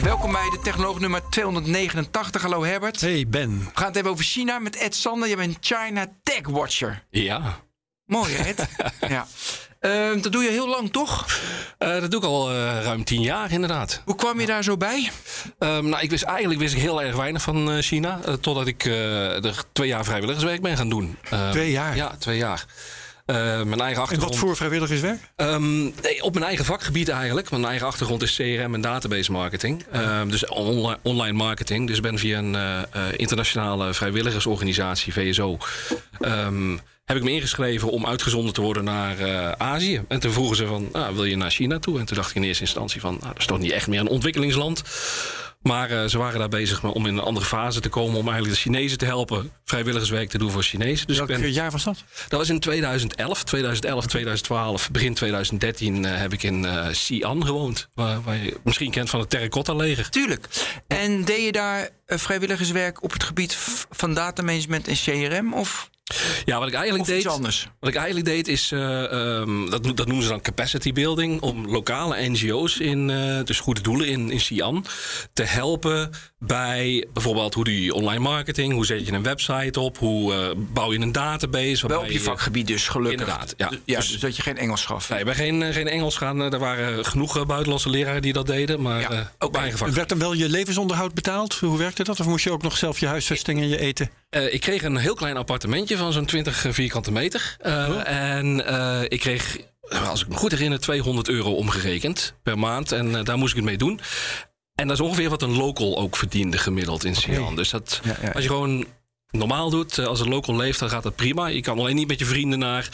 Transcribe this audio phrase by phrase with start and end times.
[0.00, 2.42] Welkom bij de technoloog nummer 289.
[2.42, 3.00] Hallo Herbert.
[3.00, 3.58] Hey Ben.
[3.58, 5.28] We gaan het hebben over China met Ed Sander.
[5.28, 7.04] Je bent China Tech Watcher.
[7.10, 7.60] Ja.
[8.06, 8.68] Mooi, Ed?
[9.08, 9.26] ja.
[9.80, 11.26] Ehm, dat doe je heel lang, toch?
[11.78, 14.02] Uh, dat doe ik al uh, ruim tien jaar, inderdaad.
[14.04, 15.10] Hoe kwam je daar zo bij?
[15.58, 18.20] Um, nou, ik wist, eigenlijk wist ik heel erg weinig van uh, China.
[18.40, 21.18] totdat ik er twee jaar vrijwilligerswerk ben gaan doen.
[21.50, 21.96] twee jaar?
[21.96, 22.64] Ja, twee jaar.
[23.26, 24.32] Uh, mijn eigen achtergrond.
[24.32, 25.20] En wat voor vrijwilligerswerk?
[25.36, 27.50] Um, nee, op mijn eigen vakgebied eigenlijk.
[27.50, 29.84] Mijn eigen achtergrond is CRM en database marketing.
[29.94, 31.86] Um, dus on online marketing.
[31.86, 32.80] Dus ik ben via een uh,
[33.16, 35.58] internationale vrijwilligersorganisatie, VSO.
[36.20, 40.02] Um, heb ik me ingeschreven om uitgezonden te worden naar uh, Azië.
[40.08, 41.98] En toen vroegen ze van, ah, wil je naar China toe?
[41.98, 44.00] En toen dacht ik in eerste instantie van, nou, dat is toch niet echt meer
[44.00, 44.82] een ontwikkelingsland.
[45.62, 48.18] Maar uh, ze waren daar bezig om in een andere fase te komen...
[48.18, 51.06] om eigenlijk de Chinezen te helpen vrijwilligerswerk te doen voor Chinezen.
[51.06, 52.04] Dus Welk ben, jaar was dat?
[52.28, 54.90] Dat was in 2011, 2011, 2012.
[54.90, 57.88] Begin 2013 uh, heb ik in uh, Xi'an gewoond.
[57.94, 60.10] Waar, waar, je misschien kent van het Terracotta-leger.
[60.10, 60.48] Tuurlijk.
[60.86, 63.56] En deed je daar vrijwilligerswerk op het gebied
[63.90, 65.54] van datamanagement en CRM?
[65.54, 65.90] Of...
[66.44, 67.26] Ja, wat ik eigenlijk deed.
[67.26, 67.68] anders.
[67.80, 68.70] Wat ik eigenlijk deed is.
[68.70, 71.40] Uh, um, dat, dat noemen ze dan capacity building.
[71.40, 73.08] Om lokale NGO's in.
[73.08, 74.84] Uh, dus goede doelen in, in Xi'an.
[75.32, 76.10] te helpen
[76.46, 78.72] bij bijvoorbeeld hoe doe je online marketing.
[78.72, 79.98] Hoe zet je een website op.
[79.98, 81.86] Hoe uh, bouw je een database.
[81.86, 83.20] Wel op je vakgebied dus, gelukkig.
[83.20, 83.54] Inderdaad.
[83.56, 85.08] Ja, ja dus, dus, dat je geen Engels gaf.
[85.08, 86.40] Nee, bij geen, geen Engels gaan.
[86.40, 88.82] er waren genoeg buitenlandse leraren die dat deden.
[88.82, 91.54] Maar ja, ook bij eigen Werd dan wel je levensonderhoud betaald?
[91.54, 92.20] Hoe werkte dat?
[92.20, 94.10] Of moest je ook nog zelf je huisvesting en je eten?
[94.50, 97.56] ik kreeg een heel klein appartementje van zo'n 20 vierkante meter.
[97.66, 98.08] Uh, oh.
[98.08, 99.58] En uh, ik kreeg,
[100.08, 102.92] als ik me goed herinner, 200 euro omgerekend per maand.
[102.92, 104.00] En uh, daar moest ik het mee doen.
[104.74, 107.42] En dat is ongeveer wat een local ook verdiende gemiddeld in Xi'an.
[107.42, 107.54] Okay.
[107.54, 108.30] Dus dat, ja, ja.
[108.30, 108.86] als je gewoon
[109.30, 111.46] normaal doet, als een local leeft, dan gaat dat prima.
[111.46, 112.88] Je kan alleen niet met je vrienden naar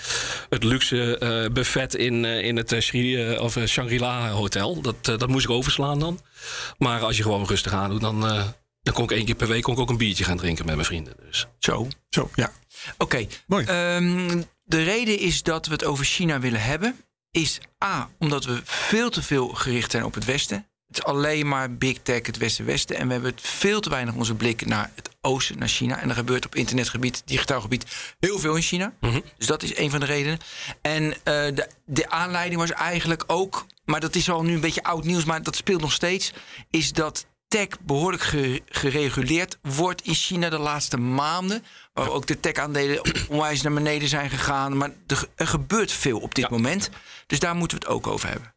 [0.48, 4.80] het luxe uh, buffet in, uh, in het Shri, uh, of Shangri-La hotel.
[4.80, 6.20] Dat, dat moest ik overslaan dan.
[6.78, 8.20] Maar als je gewoon rustig aan doet, dan,
[8.82, 10.74] dan kon ik één keer per week kon ik ook een biertje gaan drinken met
[10.74, 11.14] mijn vrienden.
[11.26, 11.46] Dus.
[11.58, 12.52] Zo, zo, ja.
[12.98, 13.96] Oké, okay.
[13.96, 16.96] um, de reden is dat we het over China willen hebben,
[17.30, 20.66] is A, omdat we veel te veel gericht zijn op het Westen.
[20.88, 22.96] Het is alleen maar big tech, het Westen-Westen.
[22.96, 26.00] En we hebben het veel te weinig onze blik naar het oosten, naar China.
[26.00, 28.92] En er gebeurt op internetgebied, digitaal gebied, heel veel in China.
[29.00, 29.22] Mm -hmm.
[29.38, 30.38] Dus dat is een van de redenen.
[30.80, 34.82] En uh, de, de aanleiding was eigenlijk ook, maar dat is al nu een beetje
[34.82, 36.32] oud nieuws, maar dat speelt nog steeds,
[36.70, 38.22] is dat tech behoorlijk
[38.68, 41.64] gereguleerd wordt in China de laatste maanden.
[41.92, 44.76] Waar ook de tech-aandelen onwijs naar beneden zijn gegaan.
[44.76, 46.50] Maar er, er gebeurt veel op dit ja.
[46.50, 46.90] moment.
[47.26, 48.54] Dus daar moeten we het ook over hebben.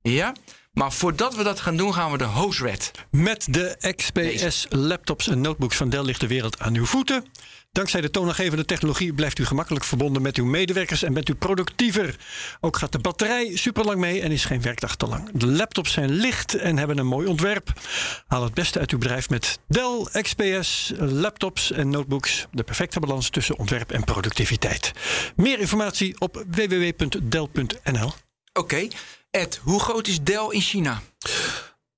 [0.00, 0.32] Ja?
[0.78, 5.40] Maar voordat we dat gaan doen, gaan we de host Met de XPS laptops en
[5.40, 7.24] notebooks van Dell ligt de wereld aan uw voeten.
[7.72, 12.16] Dankzij de toonaangevende technologie blijft u gemakkelijk verbonden met uw medewerkers en bent u productiever.
[12.60, 15.30] Ook gaat de batterij super lang mee en is geen werkdag te lang.
[15.32, 17.72] De laptops zijn licht en hebben een mooi ontwerp.
[18.26, 22.46] Haal het beste uit uw bedrijf met Dell XPS laptops en notebooks.
[22.50, 24.92] De perfecte balans tussen ontwerp en productiviteit.
[25.36, 28.12] Meer informatie op www.dell.nl.
[28.52, 28.90] Oké, okay.
[29.30, 31.02] Ed, hoe groot is Dell in China?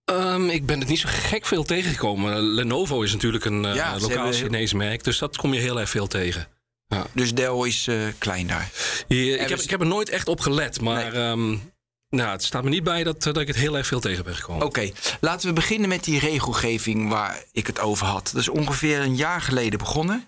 [0.05, 2.43] Um, ik ben het niet zo gek veel tegengekomen.
[2.43, 4.35] Lenovo is natuurlijk een uh, ja, lokaal hebben...
[4.35, 6.49] Chinees merk, dus dat kom je heel erg veel tegen.
[6.87, 7.07] Ja.
[7.13, 8.71] Dus Dell is uh, klein daar.
[9.09, 11.23] Ja, ik, heb, ik heb er nooit echt op gelet, maar nee.
[11.23, 11.73] um,
[12.09, 14.37] nou, het staat me niet bij dat, dat ik het heel erg veel tegen ben
[14.37, 14.67] gekomen.
[14.67, 14.95] Oké, okay.
[15.21, 18.31] laten we beginnen met die regelgeving waar ik het over had.
[18.33, 20.27] Dat is ongeveer een jaar geleden begonnen.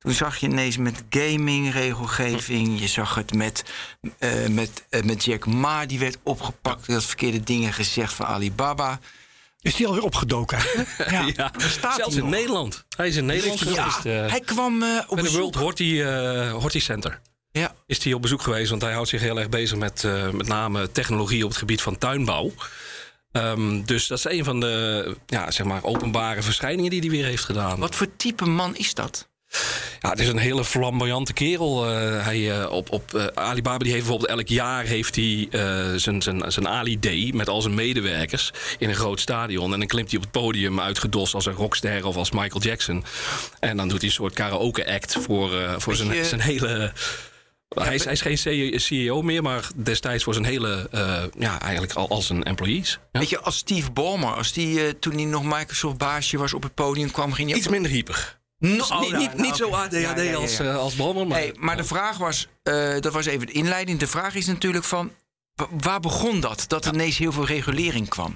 [0.00, 2.80] Toen zag je ineens met gaming-regelgeving.
[2.80, 3.64] Je zag het met,
[4.18, 6.86] uh, met, uh, met Jack Ma, die werd opgepakt.
[6.86, 9.00] Die had verkeerde dingen gezegd van Alibaba.
[9.60, 10.58] Is die alweer opgedoken?
[11.10, 11.52] ja, ja.
[11.96, 12.84] zelfs in Nederland.
[12.96, 14.02] Hij is in Nederland geweest.
[14.02, 14.28] Ja.
[14.28, 16.04] Hij kwam uh, op bij de World Horti,
[16.50, 17.20] Horti Center.
[17.52, 17.74] Ja.
[17.86, 20.02] Is hij op bezoek geweest, want hij houdt zich heel erg bezig met
[20.32, 22.52] met name technologie op het gebied van tuinbouw.
[23.32, 27.24] Um, dus dat is een van de ja, zeg maar openbare verschijningen die hij weer
[27.24, 27.78] heeft gedaan.
[27.78, 29.28] Wat voor type man is dat?
[30.00, 31.90] Ja, het is een hele flamboyante kerel.
[31.90, 35.48] Uh, hij, uh, op, op uh, Alibaba die heeft bijvoorbeeld elk jaar heeft hij
[35.96, 39.72] zijn, zijn, zijn Ali Day met al zijn medewerkers in een groot stadion.
[39.72, 43.04] En dan klimt hij op het podium uitgedost als een rockster of als Michael Jackson.
[43.60, 46.24] En dan doet hij een soort karaoke act voor, voor zijn, je...
[46.24, 46.92] zijn hele.
[47.68, 51.60] Ja, hij, is, hij is geen CEO meer, maar destijds voor zijn hele, uh, ja,
[51.60, 52.98] eigenlijk al als een employees.
[53.12, 53.20] Ja.
[53.20, 56.62] Weet je, als Steve Ballmer, als die uh, toen hij nog Microsoft baasje was op
[56.62, 57.56] het podium kwam, ging je...
[57.56, 58.39] Iets minder hyper.
[58.60, 59.70] No, dus oh, niet, nou, niet, nou, niet zo.
[59.70, 60.96] ADHD ja, ja, als, uh, als.
[60.96, 63.98] Maar, hey, maar de vraag was, uh, dat was even de inleiding.
[63.98, 65.12] De vraag is natuurlijk van,
[65.70, 66.64] waar begon dat?
[66.66, 68.34] Dat er ineens heel veel regulering kwam?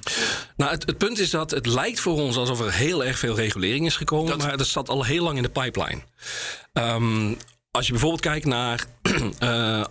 [0.57, 3.35] Nou, het, het, punt is dat het lijkt voor ons alsof er heel erg veel
[3.35, 4.31] regulering is gekomen.
[4.31, 4.39] Dat...
[4.39, 6.01] Maar dat zat al heel lang in de pipeline.
[6.73, 7.37] Um,
[7.71, 8.85] als je bijvoorbeeld kijkt naar
[9.43, 9.85] uh,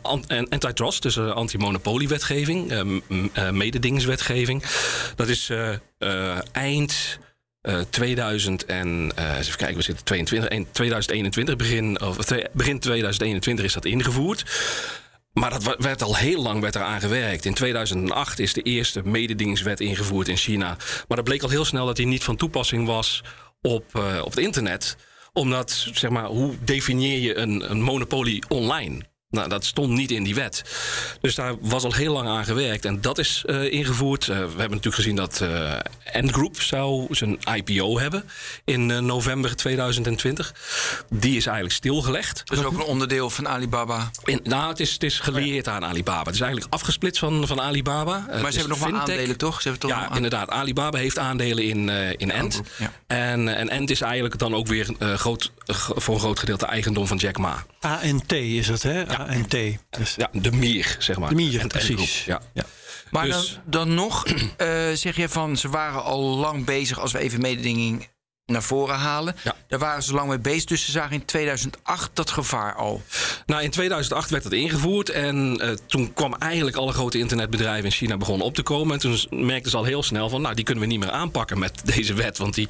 [0.49, 4.63] antitrust, dus uh, antimonopoliewetgeving, uh, mededingingswetgeving.
[5.15, 5.51] Dat is
[6.51, 7.19] eind
[7.89, 12.17] 2000 en even kijken, we zitten 22, 2021, begin, of,
[12.53, 14.43] begin 2021 is dat ingevoerd.
[15.33, 17.45] Maar dat werd al heel lang werd eraan gewerkt.
[17.45, 20.77] In 2008 is de eerste mededingingswet ingevoerd in China.
[21.07, 23.23] Maar dat bleek al heel snel dat die niet van toepassing was
[23.61, 24.95] op, op het internet
[25.33, 29.01] omdat, zeg maar, hoe definieer je een, een monopolie online?
[29.33, 30.63] Nou, dat stond niet in die wet.
[31.21, 32.85] Dus daar was al heel lang aan gewerkt.
[32.85, 34.27] En dat is uh, ingevoerd.
[34.27, 38.23] Uh, we hebben natuurlijk gezien dat uh, Endgroup zou zijn IPO hebben
[38.63, 40.53] in november 2020.
[41.09, 42.41] Die is eigenlijk stilgelegd.
[42.45, 44.11] Dus ook een onderdeel van Alibaba?
[44.23, 46.23] In, nou, het is, het is geleerd aan Alibaba.
[46.23, 48.25] Het is eigenlijk afgesplitst van, van Alibaba.
[48.41, 49.61] Maar ze hebben nog wel aandelen, toch?
[49.61, 50.49] Ze hebben toch ja, inderdaad.
[50.49, 52.61] Alibaba heeft aandelen in, in End.
[52.77, 52.91] Ja.
[53.07, 55.51] En, en End is eigenlijk dan ook weer groot,
[55.95, 57.65] voor een groot gedeelte eigendom van Jack Ma.
[57.83, 58.99] ANT is het, hè?
[58.99, 59.15] Ja.
[59.15, 59.55] ANT.
[59.89, 60.15] Dus.
[60.15, 61.29] Ja, de mier, zeg maar.
[61.29, 62.25] De mier, precies.
[62.25, 62.41] Ja.
[62.53, 62.63] ja.
[63.11, 64.35] Maar dus, dan, dan, nog, uh,
[65.03, 68.07] zeg je van ze waren al lang bezig als we even mededinging
[68.45, 69.35] naar voren halen.
[69.43, 69.55] Ja.
[69.67, 70.65] Daar waren ze lang mee bezig.
[70.65, 73.01] Dus ze zagen in 2008 dat gevaar al.
[73.45, 75.09] Nou, in 2008 werd dat ingevoerd.
[75.09, 78.93] En uh, toen kwam eigenlijk alle grote internetbedrijven in China begonnen op te komen.
[78.93, 80.41] En toen merkten ze al heel snel van...
[80.41, 82.37] nou, die kunnen we niet meer aanpakken met deze wet.
[82.37, 82.67] Want die,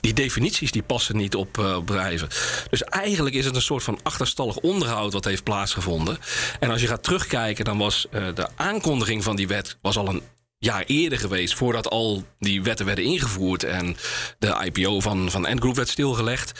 [0.00, 2.28] die definities die passen niet op, uh, op bedrijven.
[2.70, 5.12] Dus eigenlijk is het een soort van achterstallig onderhoud...
[5.12, 6.18] wat heeft plaatsgevonden.
[6.60, 9.76] En als je gaat terugkijken, dan was uh, de aankondiging van die wet...
[9.80, 10.22] was al een
[10.64, 13.96] jaar eerder geweest, voordat al die wetten werden ingevoerd en
[14.38, 16.52] de IPO van, van Endgroup werd stilgelegd.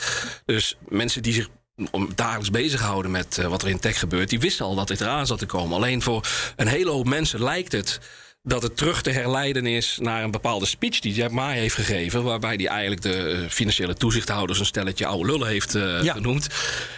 [0.45, 1.49] Dus mensen die zich
[1.91, 5.01] om dagelijks bezighouden met uh, wat er in tech gebeurt, die wisten al dat dit
[5.01, 5.75] eraan zat te komen.
[5.75, 7.99] Alleen voor een hele hoop mensen lijkt het
[8.45, 12.23] dat het terug te herleiden is naar een bepaalde speech die Jack Ma heeft gegeven.
[12.23, 16.47] Waarbij hij eigenlijk de eh, financiële toezichthouders een stelletje oude lullen heeft uh, genoemd.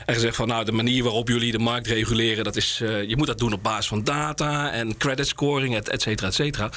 [0.05, 3.17] En gezegd van nou, de manier waarop jullie de markt reguleren, dat is, uh, je
[3.17, 6.71] moet dat doen op basis van data en credit scoring, et, cetera, et cetera.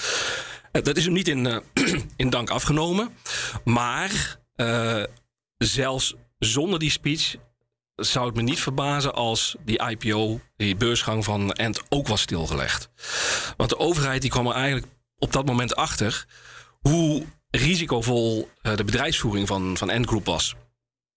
[0.72, 1.62] dat is hem niet in,
[2.16, 3.10] in dank afgenomen.
[3.64, 4.38] Maar
[5.58, 7.36] zelfs zonder die speech
[8.00, 12.88] zou het me niet verbazen als die IPO, die beursgang van Ent ook was stilgelegd.
[13.56, 14.86] Want de overheid die kwam er eigenlijk
[15.18, 16.26] op dat moment achter
[16.80, 20.54] hoe risicovol uh, de bedrijfsvoering van, van Ent Group was.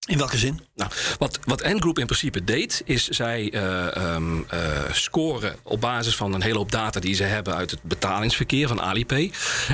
[0.07, 0.59] In welke zin?
[0.75, 6.15] Nou, wat, wat N-Group in principe deed, is zij uh, um, uh, scoren op basis
[6.15, 9.31] van een hele hoop data die ze hebben uit het betalingsverkeer van Alipay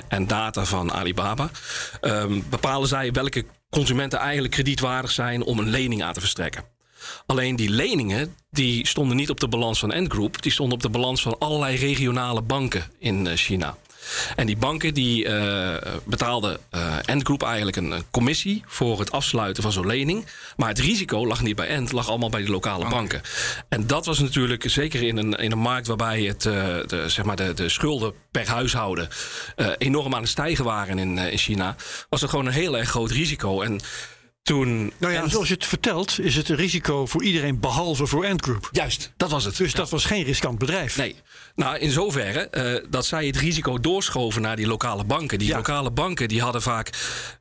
[0.07, 1.49] en data van Alibaba.
[2.01, 6.63] Um, bepalen zij welke consumenten eigenlijk kredietwaardig zijn om een lening aan te verstrekken.
[7.25, 10.89] Alleen die leningen die stonden niet op de balans van Endgroup, die stonden op de
[10.89, 13.77] balans van allerlei regionale banken in eh, China.
[14.35, 15.75] En die banken die uh,
[16.05, 20.25] betaalden uh, Endgroup eigenlijk een, commissie voor het afsluiten van zo'n lening.
[20.57, 23.21] Maar het risico lag niet bij End, lag allemaal bij die lokale banken.
[23.69, 27.35] En dat was natuurlijk zeker in een, in een markt waarbij het, de, zeg maar
[27.35, 29.07] de, de schulden per huishouden
[29.77, 31.75] enorm aan het stijgen waren in, in China.
[32.09, 33.61] Was er gewoon een heel erg groot risico.
[33.61, 33.81] En
[34.49, 34.93] toen.
[34.97, 38.69] Nou ja, zoals je het vertelt, is het een risico voor iedereen behalve voor Endgroup.
[38.71, 39.57] Juist, dat was het.
[39.57, 40.97] Dus dat was geen riskant bedrijf.
[40.97, 41.15] Nee.
[41.55, 45.39] Nou, in zoverre uh, dat zij het risico doorschoven naar die lokale banken.
[45.39, 46.89] Die lokale banken die hadden vaak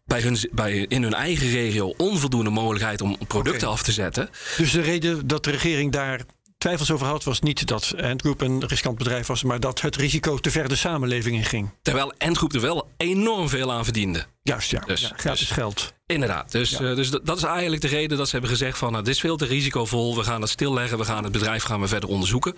[0.04, 4.30] bij hun, bij, in hun eigen regio onvoldoende mogelijkheid om producten af te zetten.
[4.56, 6.20] Dus de reden dat de regering daar
[6.58, 10.38] twijfels over had, was niet dat Endgroep een riskant bedrijf was, maar dat het risico
[10.38, 11.70] te ver de samenleving in ging.
[11.82, 14.24] Terwijl Endgroep er wel enorm veel aan verdiende.
[14.42, 14.80] Juist, ja.
[14.86, 15.96] Dus, ja gratis dus, geld.
[16.12, 16.52] Inderdaad.
[16.52, 18.92] Dus, uh, dus dat is eigenlijk de reden dat ze hebben gezegd van...
[18.92, 20.98] Nou, dit is veel te risicovol, we gaan het stilleggen...
[20.98, 22.54] we gaan het bedrijf gaan we verder onderzoeken.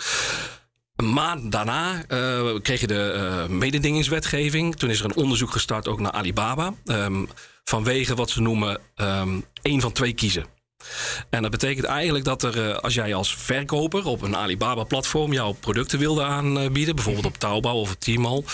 [0.97, 4.77] Een maand daarna uh, kreeg je de uh, mededingingswetgeving.
[4.77, 6.75] Toen is er een onderzoek gestart ook naar Alibaba.
[6.85, 7.29] Um,
[7.65, 10.47] vanwege wat ze noemen um, één van twee kiezen.
[11.31, 15.99] En dat betekent eigenlijk dat er, als jij als verkoper op een Alibaba-platform jouw producten
[15.99, 18.45] wilde aanbieden, bijvoorbeeld op Taobao of op Tmall,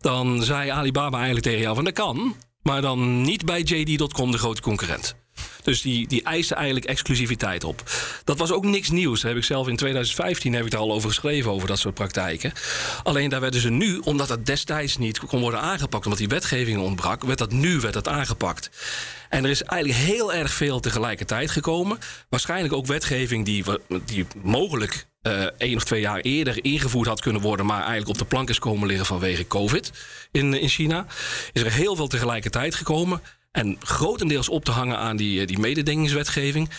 [0.00, 4.38] dan zei Alibaba eigenlijk tegen jou van dat kan, maar dan niet bij JD.com, de
[4.38, 5.14] grote concurrent.
[5.62, 7.82] Dus die, die eisen eigenlijk exclusiviteit op.
[8.24, 9.20] Dat was ook niks nieuws.
[9.20, 11.94] Daar heb ik zelf in 2015 heb ik daar al over geschreven, over dat soort
[11.94, 12.52] praktijken.
[13.02, 16.78] Alleen daar werden ze nu, omdat dat destijds niet kon worden aangepakt, omdat die wetgeving
[16.78, 18.70] ontbrak, werd dat nu werd dat aangepakt.
[19.28, 21.98] En er is eigenlijk heel erg veel tegelijkertijd gekomen.
[22.28, 23.64] Waarschijnlijk ook wetgeving die,
[24.04, 28.18] die mogelijk uh, één of twee jaar eerder ingevoerd had kunnen worden, maar eigenlijk op
[28.18, 29.92] de plank is komen liggen vanwege COVID
[30.30, 31.06] in, in China.
[31.52, 33.22] Is er heel veel tegelijkertijd gekomen.
[33.52, 36.70] En grotendeels op te hangen aan die, eh, die mededingingswetgeving.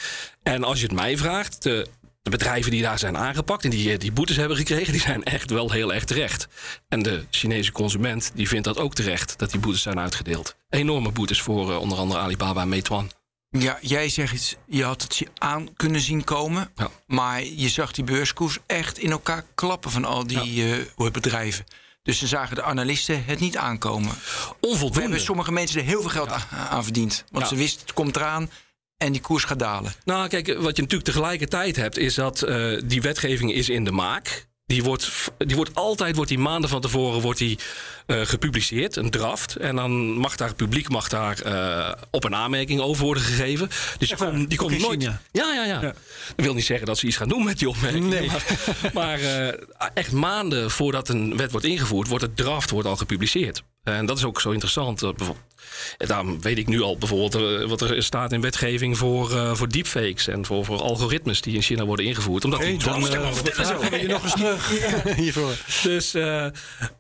[0.44, 1.88] En als je het mij vraagt, de,
[2.22, 5.24] de bedrijven die daar zijn aangepakt en die, eh, die boetes hebben gekregen, die zijn
[5.24, 6.48] echt wel heel erg terecht.
[6.90, 10.56] En de Chinese consument die vindt dat ook terecht, dat die boetes zijn uitgedeeld.
[10.70, 13.12] Enorme boetes voor onder andere Alibaba en Meituan.
[13.60, 16.72] Ja, jij zegt iets, je had het aan kunnen zien komen.
[16.76, 16.90] Ja.
[17.06, 21.66] Maar je zag die beurskoers echt in elkaar klappen van al die eh, bedrijven.
[22.04, 24.10] Dus ze zagen de analisten het niet aankomen.
[24.10, 25.02] We Onvoldoende.
[25.02, 27.24] hebben sommige mensen er heel veel geld aan, aan verdiend.
[27.32, 28.50] Want ze wisten het komt eraan
[28.98, 29.94] en die koers gaat dalen.
[30.06, 33.92] Nou, kijk, wat je natuurlijk tegelijkertijd hebt, is dat eh, die wetgeving is in de
[33.92, 34.50] maak.
[34.66, 37.64] Die wordt, die wordt altijd, wordt die maanden van tevoren wordt die, eh,
[38.12, 39.56] gepubliceerd, een draft.
[39.56, 43.70] En dan mag daar het publiek mag daar, eh, op een aanmerking over worden gegeven.
[43.98, 45.04] Dus die komt die komt nooit.
[45.04, 45.80] Ja, ja, ja, Ja.
[45.82, 48.10] Dat wil niet zeggen dat ze iets gaan doen met die opmerkingen.
[48.10, 48.28] Nee.
[48.28, 48.44] Maar,
[48.94, 53.64] maar eh, echt maanden voordat een wet wordt ingevoerd, wordt het draft wordt al gepubliceerd.
[53.84, 55.00] En dat is ook zo interessant.
[55.00, 55.50] bijvoorbeeld-
[55.98, 59.70] daarom weet ik nu al bijvoorbeeld eh, wat er staat in wetgeving voor, eh, voor
[59.70, 62.44] deepfakes en voor, voor algoritmes die in China worden ingevoerd.
[62.46, 63.10] Omdat Oké, die dan drafts
[63.92, 64.70] eh, je nog eens terug
[65.24, 65.54] hiervoor.
[65.84, 66.46] dus, eh,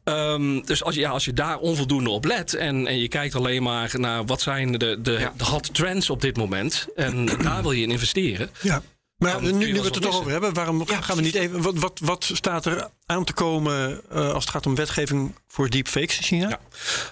[0.03, 3.35] ehm, dus als, je, ja, als je daar onvoldoende op let en, en je kijkt
[3.35, 5.33] alleen maar naar wat zijn de, de, Ja.
[5.38, 8.50] de hot trends op dit moment en daar wil je in investeren.
[8.61, 8.81] Ja.
[9.21, 11.61] Maar nu, nu we het er toch over hebben, waarom Ja, gaan we niet even.
[11.61, 15.69] Wat, wat, wat staat er aan te komen eh, als het gaat om wetgeving voor
[15.69, 16.49] deepfakes in China?
[16.49, 16.59] Ja.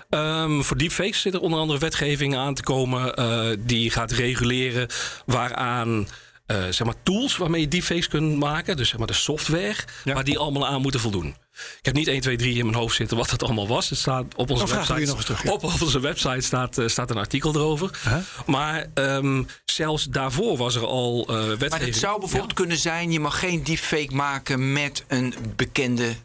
[0.09, 4.87] Ehm, voor deepfakes zit er onder andere wetgeving aan te komen eh, die gaat reguleren
[5.25, 6.07] waaraan.
[6.49, 10.13] Eh, zeg maar tools waarmee je deepfakes kunt maken, dus zeg maar de software, Ja.
[10.13, 11.35] waar die allemaal aan moeten voldoen.
[11.79, 13.89] Ik heb niet 1, 2, 3 in mijn hoofd zitten wat dat allemaal was.
[13.89, 14.99] Het staat op onze website.
[14.99, 15.51] nog eens terug, ja.
[15.51, 17.99] op, op onze website staat, eh, staat een artikel erover.
[18.03, 18.15] Huh?
[18.45, 21.69] Maar ehm, zelfs daarvoor was er al eh wetgeving.
[21.69, 23.11] Maar het zou bijvoorbeeld kunnen zijn...
[23.11, 26.15] je mag geen deepfake maken met een bekende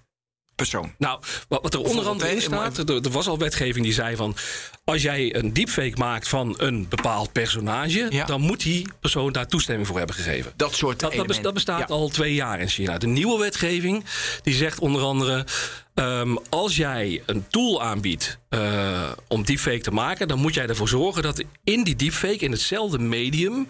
[0.56, 0.94] persoon.
[0.98, 4.36] Nou, wat, er onder andere in staat, er, was al wetgeving die zei van...
[4.84, 8.06] als jij een deepfake maakt van een bepaald personage...
[8.10, 8.24] Ja.
[8.24, 10.52] dan moet die persoon daar toestemming voor hebben gegeven.
[10.56, 11.94] Dat soort Dat, dat, dat bestaat Ja.
[11.94, 12.98] al twee jaar in China.
[12.98, 14.04] De nieuwe wetgeving
[14.42, 15.46] die zegt onder andere...
[15.94, 20.28] ehm, als jij een tool aanbiedt eh, om deepfake te maken...
[20.28, 23.66] dan moet jij ervoor zorgen dat in die deepfake, in hetzelfde medium...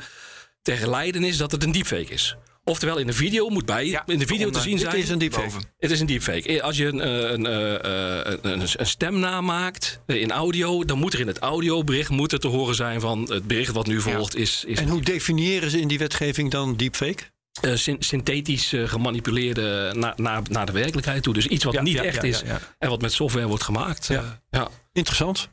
[0.63, 2.37] te geleiden is dat het een deepfake is.
[2.65, 4.97] Oftewel, in de video moet bij Ja, in de video te onder- zien zijn...
[4.97, 5.51] is een deepfake.
[5.79, 6.63] Het is een deepfake.
[6.63, 10.85] Als je een, eh, een, eh, eh, een, een, een stem namaakt eh, in audio,
[10.85, 13.87] dan moet er in het audiobericht moet er te horen zijn van het bericht wat
[13.87, 17.23] nu volgt is, is En hoe definiëren ze in die wetgeving dan deepfake?
[17.61, 21.35] eh, syn- synthetisch eh, gemanipuleerde na- naar naar de werkelijkheid toe.
[21.35, 22.61] Dus iets wat Ja, niet ja, echt ja, is ja, ja.
[22.79, 24.07] en wat met software wordt gemaakt.
[24.07, 24.15] Ja.
[24.51, 24.69] Eh, ja.
[24.93, 25.49] Interessant.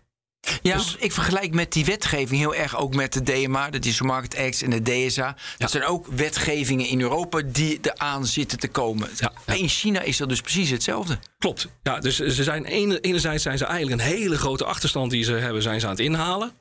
[0.61, 4.07] Ja, Dus- ik vergelijk met die wetgeving heel erg ook met de DMA, de Digital
[4.07, 5.25] Market Act en de DSA.
[5.25, 5.35] Ja.
[5.57, 9.09] Dat zijn ook wetgevingen in Europa die eraan zitten te komen.
[9.17, 9.53] Ja, ja.
[9.53, 11.19] In China is dat dus precies hetzelfde.
[11.39, 11.67] Klopt.
[11.83, 15.33] Ja, dus ze zijn ene- enerzijds zijn ze eigenlijk een hele grote achterstand die ze
[15.33, 16.51] hebben, zijn ze aan het inhalen.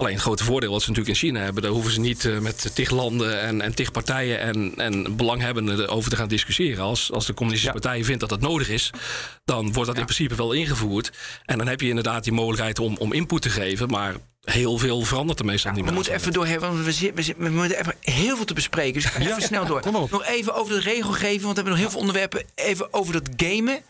[0.00, 2.38] Alleen het grote voordeel wat ze natuurlijk in China hebben, daar hoeven ze niet eh,
[2.38, 6.84] met tig landen en, en tig partijen en, en belanghebbenden over te gaan discussiëren.
[6.84, 8.90] Als, als de communistische partij vindt dat dat nodig is,
[9.44, 11.12] dan wordt dat in principe wel ingevoerd.
[11.44, 14.14] En dan heb je inderdaad die mogelijkheid om, om input te geven, maar
[14.44, 15.94] heel veel verandert er meestal niet We meer.
[15.94, 19.02] moeten even door hebben, want we, zitten, we, we moeten even heel veel te bespreken.
[19.02, 19.80] Dus even snel door.
[19.80, 20.10] kom maar op.
[20.10, 22.44] Nog even over de regelgeving, want we hebben nog heel veel onderwerpen.
[22.54, 23.82] Even over dat gamen.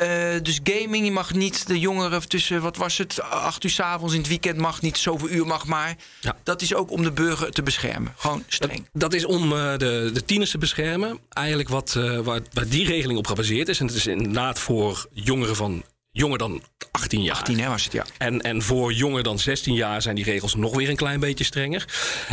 [0.00, 0.08] Eh,
[0.42, 4.18] dus gaming, je mag niet de jongeren tussen, wat was het, acht uur s'avonds in
[4.18, 5.96] het weekend mag niet, zoveel uur mag maar.
[6.20, 6.36] Ja.
[6.42, 8.14] Dat is ook om de burger te beschermen.
[8.16, 8.88] Gewoon streng.
[8.92, 11.18] Dat is om eh, de, de tieners te beschermen.
[11.28, 13.80] Eigenlijk wat, eh, waar, waar die regeling op gebaseerd is.
[13.80, 17.36] En het is inderdaad voor jongeren van jonger dan 18 jaar.
[17.36, 18.06] 18 hè, was het, ja.
[18.18, 21.44] En, en voor jonger dan 16 jaar zijn die regels nog weer een klein beetje
[21.44, 21.84] strenger.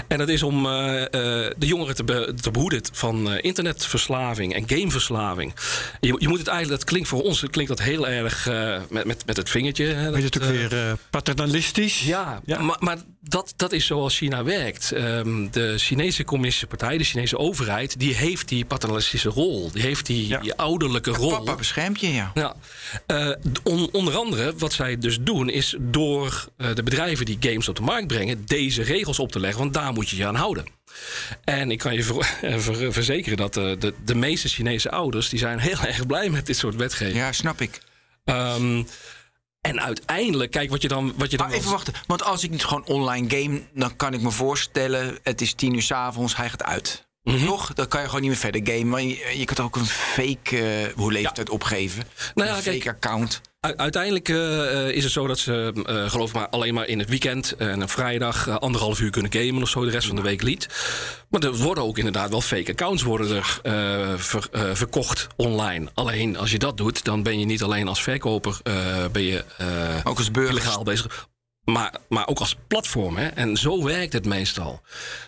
[0.07, 1.09] En dat is om eh, eh,
[1.57, 5.53] de jongeren te, be- te behoeden van eh, internetverslaving en gameverslaving.
[5.99, 9.05] Je, je moet het eigenlijk, dat klinkt voor ons klinkt dat heel erg eh, met,
[9.05, 9.85] met, met het vingertje.
[9.85, 12.01] Hè, dat, natuurlijk eh, weer eh, paternalistisch.
[12.03, 12.61] ja, Ja.
[12.61, 12.97] maar, maar
[13.29, 14.91] dat, dat is zoals China werkt.
[14.91, 19.71] Ehm, de Chinese communistische partij, de Chinese overheid, die heeft die paternalistische rol.
[19.71, 20.39] Die heeft die, Ja.
[20.39, 21.29] die ouderlijke rol.
[21.29, 22.31] Papa beschermt je, ja.
[22.33, 22.55] Ja,
[23.05, 23.31] eh,
[23.63, 27.75] on- onder andere wat zij dus doen is door eh, de bedrijven die games op
[27.75, 30.65] de markt brengen deze regels op te leggen, want daar moet je je aan houden.
[31.43, 35.29] En ik kan je ver- eh, ver- verzekeren dat eh, de, de meeste Chinese ouders
[35.29, 37.17] die zijn heel erg blij met dit soort wetgeving.
[37.17, 37.79] Ja, snap ik.
[38.25, 38.83] Ehm,
[39.67, 41.13] en uiteindelijk, kijk wat je dan.
[41.15, 44.13] Wat je dan Maar even wachten, want als ik niet gewoon online game, dan kan
[44.13, 47.05] ik me voorstellen, het is tien uur s'avonds, hij gaat uit.
[47.23, 47.45] Mhm.
[47.45, 47.73] Toch?
[47.73, 48.89] Dan kan je gewoon niet meer verder gamen.
[48.89, 52.03] Maar je, je kunt ook een fake eh, hoe leeftijd opgeven.
[52.35, 53.41] Nou ja, een kijk, fake account.
[53.59, 56.99] Uiteindelijk eh, eh, is het zo dat ze, eh, geloof ik maar, alleen maar in
[56.99, 60.21] het weekend en een vrijdag anderhalf uur kunnen gamen of zo, de rest van de
[60.21, 60.67] week niet.
[61.29, 63.59] Maar er worden ook inderdaad wel fake accounts worden er,
[64.19, 65.89] ver- verkocht online.
[65.93, 68.57] Alleen als je dat doet, dan ben je niet alleen als verkoper
[69.11, 69.43] ben je,
[70.03, 70.51] Ook als burger.
[70.51, 71.27] illegaal bezig.
[71.71, 73.17] Maar, maar ook als platform.
[73.17, 73.27] Hè?
[73.27, 74.81] En zo werkt het meestal.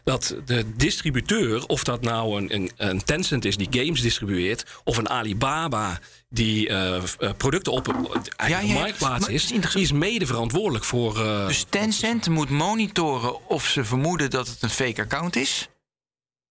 [0.03, 4.97] Dat de distributeur, of dat nou een, een, een Tencent is die games distribueert, of
[4.97, 7.03] een Alibaba die uh,
[7.37, 7.87] producten op
[8.35, 11.19] eigen ja, ja, marktplaats is, is die is mede verantwoordelijk voor.
[11.19, 15.69] Uh, dus Tencent moet monitoren of ze vermoeden dat het een fake account is,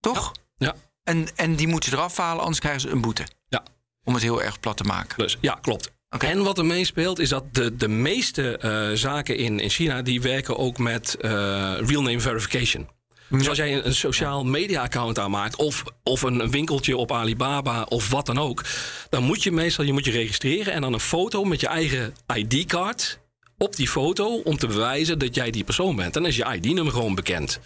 [0.00, 0.32] toch?
[0.56, 0.74] Ja.
[1.04, 3.26] En, en die moeten ze eraf halen, anders krijgen ze een boete.
[3.48, 3.62] Ja.
[4.04, 5.18] Om het heel erg plat te maken.
[5.18, 5.96] Dus ja, klopt.
[6.08, 10.02] En wat er meespeelt is dat de, de meeste uh, zaken in, in China...
[10.02, 11.30] die werken ook met uh,
[11.78, 12.88] real name verification.
[13.28, 15.56] Dus als jij een, een sociaal media account aanmaakt...
[15.56, 18.64] Of, of een winkeltje op Alibaba of wat dan ook...
[19.08, 20.72] dan moet je meestal je, moet je registreren...
[20.72, 23.20] en dan een foto met je eigen ID-card
[23.58, 26.14] op die foto om te bewijzen dat jij die persoon bent.
[26.14, 27.60] Dan is je ID-nummer gewoon bekend.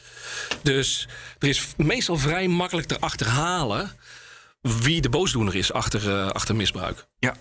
[0.62, 1.08] Dus
[1.38, 3.90] er is meestal vrij makkelijk te achterhalen
[4.60, 7.06] wie de boosdoener is achter, uh, achter misbruik.
[7.18, 7.36] Ja.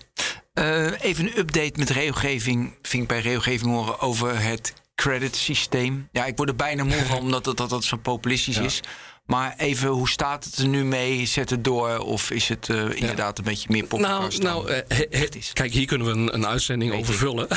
[0.58, 2.74] Uh, even een update met regelgeving.
[2.82, 6.08] Ving bij regelgeving horen over het credit systeem.
[6.12, 8.62] Ja, ik word er bijna moe van omdat dat, dat, dat zo populistisch ja.
[8.62, 8.80] is.
[9.26, 11.26] Maar even, hoe staat het er nu mee?
[11.26, 11.98] Zet het door?
[11.98, 14.42] Of is het uh, inderdaad een beetje meer podcast?
[14.42, 17.48] Nou, nou uh, kijk, hier kunnen we een, een uitzending Weet over vullen.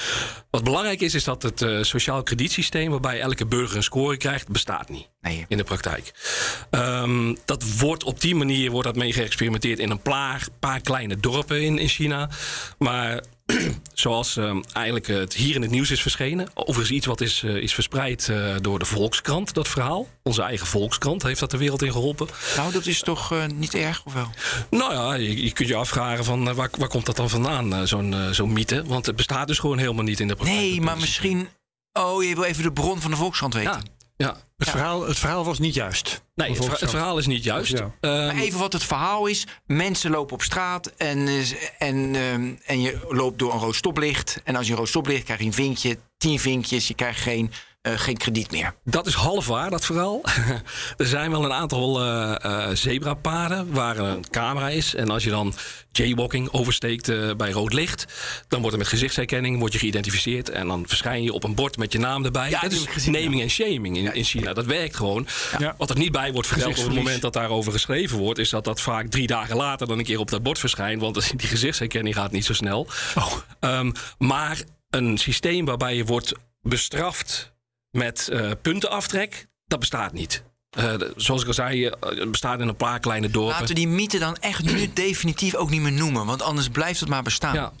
[0.50, 2.90] Wat belangrijk is, is dat het uh, sociaal kredietsysteem...
[2.90, 5.44] waarbij elke burger een score krijgt, bestaat niet nee.
[5.48, 6.12] in de praktijk.
[6.70, 9.78] Um, dat wordt op die manier wordt dat mee geëxperimenteerd...
[9.78, 12.30] in een paar, paar kleine dorpen in, in China.
[12.78, 13.22] Maar
[13.92, 16.48] zoals uh, eigenlijk het hier in het nieuws is verschenen.
[16.54, 20.08] Overigens iets wat is, uh, is verspreid uh, door de Volkskrant, dat verhaal.
[20.22, 22.28] Onze eigen Volkskrant heeft dat de wereld in geholpen.
[22.56, 24.30] Nou, dat is toch niet erg, of wel?
[24.70, 28.14] Nou ja, je, je kunt je afvragen van waar, waar komt dat dan vandaan, zo'n
[28.30, 28.84] zo'n mythe?
[28.86, 30.60] Want het bestaat dus gewoon helemaal niet in de praktijk.
[30.60, 31.48] Nee, maar misschien...
[31.92, 33.72] Oh, je wil even de bron van de Volkskrant weten.
[33.72, 34.03] Ja.
[34.16, 34.36] Ja.
[34.56, 36.22] Het, Verhaal, het verhaal was niet juist.
[36.34, 37.78] Nee, het, het verhaal is niet juist.
[37.78, 38.28] Ja.
[38.28, 39.46] Um, even wat het verhaal is.
[39.66, 41.28] Mensen lopen op straat en,
[41.78, 44.40] en, um, en je loopt door een rood stoplicht.
[44.44, 46.88] En als je een rood stoplicht krijg je een vinkje, tien vinkjes.
[46.88, 47.52] Je krijgt geen uh,
[47.84, 48.74] geen krediet meer.
[48.84, 50.20] Dat is half waar, dat verhaal.
[50.96, 54.94] er zijn wel een aantal uh, uh, zebrapaden waar een camera is.
[54.94, 55.54] En als je dan
[55.92, 58.06] jaywalking oversteekt bij rood licht...
[58.48, 60.50] dan wordt er met gezichtsherkenning wordt je geïdentificeerd...
[60.50, 62.50] en dan verschijn je op een bord met je naam erbij.
[62.50, 64.52] Ja, dat is gezien, naming en shaming in, in China.
[64.52, 65.26] Dat werkt gewoon.
[65.58, 65.74] Ja.
[65.78, 68.38] Wat er niet bij wordt verteld op het moment dat daarover geschreven wordt...
[68.38, 71.00] is dat dat vaak drie dagen later dan een keer op dat bord verschijnt.
[71.00, 72.88] Want die gezichtsherkenning gaat niet zo snel.
[73.14, 73.32] Oh.
[73.60, 77.52] Um, maar een systeem waarbij je wordt bestraft
[77.94, 80.42] met uh, puntenaftrek, dat bestaat niet.
[80.78, 83.52] Uh, zoals ik al zei, het bestaat in een paar kleine dorpen.
[83.52, 86.26] Laten we die mythe dan echt nu definitief ook niet meer noemen.
[86.26, 87.54] Want anders blijft het maar bestaan.
[87.54, 87.72] Ja.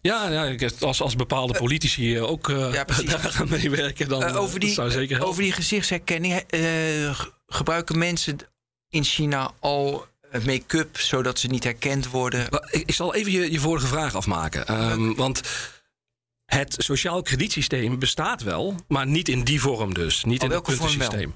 [0.00, 4.36] Ja, ja als, als bepaalde politici uh, ook uh, ja, daar gaan meewerken, dan uh,
[4.36, 5.28] over die, zou zeker helpen.
[5.28, 6.44] Over die gezichtsherkenning.
[7.46, 8.38] gebruiken mensen
[8.88, 10.06] in China al
[10.44, 12.46] make-up zodat ze niet herkend worden?
[12.70, 14.90] Ik, ik zal even je, je vorige vraag afmaken.
[14.90, 15.42] Um, want
[16.54, 20.24] het sociaal kredietsysteem bestaat wel, maar niet in die vorm dus.
[20.24, 21.34] Niet oh, in het puntensysteem.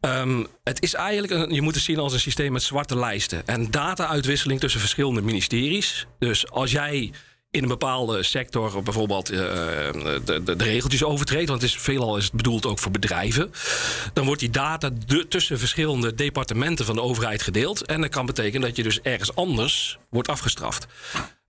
[0.00, 3.46] Um, het is eigenlijk, een, je moet het zien als een systeem met zwarte lijsten.
[3.46, 6.06] En data-uitwisseling tussen verschillende ministeries.
[6.18, 7.12] Dus als jij
[7.50, 12.16] in een bepaalde sector bijvoorbeeld uh, de, de, de, regeltjes overtreedt, want het is veelal
[12.16, 13.52] is het bedoeld ook voor bedrijven,
[14.12, 17.86] dan wordt die data de, tussen verschillende departementen van de overheid gedeeld.
[17.86, 20.86] En dat kan betekenen dat je dus ergens anders wordt afgestraft.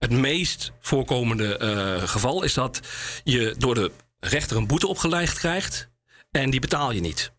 [0.05, 2.79] Het meest voorkomende uh, geval is dat
[3.23, 5.89] je door de rechter een boete opgelegd krijgt
[6.31, 7.31] en die betaal je niet.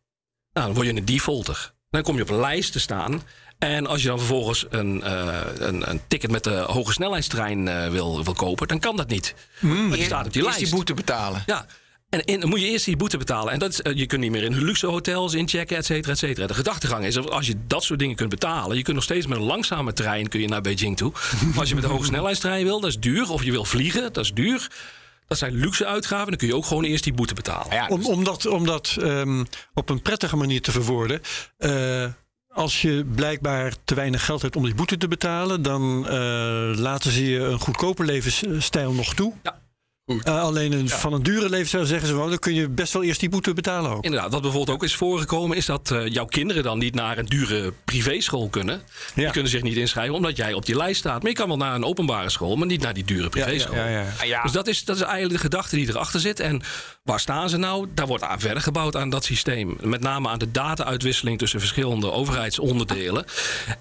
[0.52, 1.74] Nou, dan word je een defaulter.
[1.90, 3.22] Dan kom je op een lijst te staan.
[3.58, 7.88] En als je dan vervolgens een, uh, een, een, ticket met de hoge snelheidstrein uh,
[7.88, 9.34] wil, wil kopen, dan kan dat niet.
[9.58, 10.58] Mm, Want je staat op die lijst.
[10.58, 11.42] die boete betalen.
[11.46, 11.66] Ja.
[12.08, 13.52] En in, dan moet je eerst die boete betalen.
[13.52, 16.46] En dat is, je kunt niet meer in luxe hotels inchecken, et cetera, et cetera.
[16.46, 18.76] De gedachtegang is als je dat soort dingen kunt betalen...
[18.76, 21.12] je kunt nog steeds met een langzame trein kun je naar Beijing toe.
[21.50, 23.30] maar als je met een hoge snelheidstrein wil, dat is duur.
[23.30, 24.70] Of je wil vliegen, dat is duur.
[25.26, 26.28] Dat zijn luxe uitgaven.
[26.28, 27.74] Dan kun je ook gewoon eerst die boete betalen.
[27.74, 31.20] Ja, om, om dat, om dat um, op een prettige manier te verwoorden...
[31.58, 32.04] Uh,
[32.48, 36.10] als je blijkbaar te weinig geld hebt om die boete te betalen, dan uh,
[36.78, 39.32] laten ze je een goedkope levensstijl nog toe.
[39.42, 39.64] Ja.
[40.06, 40.98] Uh, alleen een, ja.
[40.98, 43.54] van een dure levensstijl zeggen ze wel, dan kun je best wel eerst die boete
[43.54, 44.04] betalen ook.
[44.04, 47.26] Inderdaad, wat bijvoorbeeld ook is voorgekomen, is dat uh, jouw kinderen dan niet naar een
[47.26, 48.82] dure privéschool kunnen.
[49.14, 49.22] Ja.
[49.22, 51.22] Die kunnen zich niet inschrijven omdat jij op die lijst staat.
[51.22, 53.76] Maar je kan wel naar een openbare school, maar niet naar die dure privéschool.
[54.24, 56.40] Ja, dus dat is, dat is eigenlijk de gedachte die erachter zit.
[56.40, 56.62] En
[57.02, 57.86] waar staan ze nou?
[57.94, 59.76] Daar wordt aan verder gebouwd aan dat systeem.
[59.80, 63.24] Met name aan de data-uitwisseling tussen verschillende overheidsonderdelen.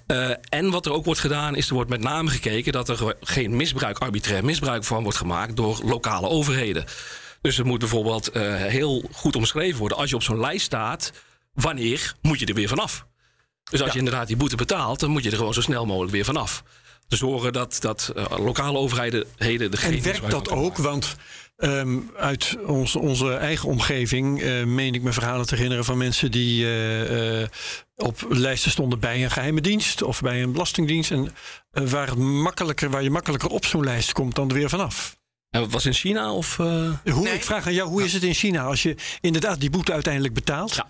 [0.07, 3.15] Uh, en wat er ook wordt gedaan, is er wordt met name gekeken dat er
[3.21, 6.85] geen misbruik, arbitrair misbruik van wordt gemaakt door lokale overheden.
[7.41, 9.97] Dus het moet bijvoorbeeld uh, heel goed omschreven worden.
[9.97, 11.11] Als je op zo'n lijst staat,
[11.53, 13.05] wanneer moet je er weer vanaf?
[13.63, 13.93] Dus als ja.
[13.93, 16.63] je inderdaad die boete betaalt, dan moet je er gewoon zo snel mogelijk weer vanaf.
[17.07, 20.77] te zorgen dat, dat uh, lokale overheden de En werkt dat ook?
[20.77, 21.15] Want
[21.57, 26.31] um, uit ons, onze eigen omgeving uh, meen ik me verhalen te herinneren van mensen
[26.31, 26.67] die
[27.95, 31.11] op lijsten stonden bij een geheime dienst of bij een belastingdienst.
[31.11, 31.33] En
[31.71, 35.17] waar, het makkelijker, waar je makkelijker op zo'n lijst komt dan er weer vanaf.
[35.55, 36.57] En was in China of?
[36.57, 37.33] Hoe, nee.
[37.33, 40.33] Ik vraag aan jou, hoe is het in China als je inderdaad die boete uiteindelijk
[40.33, 40.75] betaalt?
[40.75, 40.87] Ja.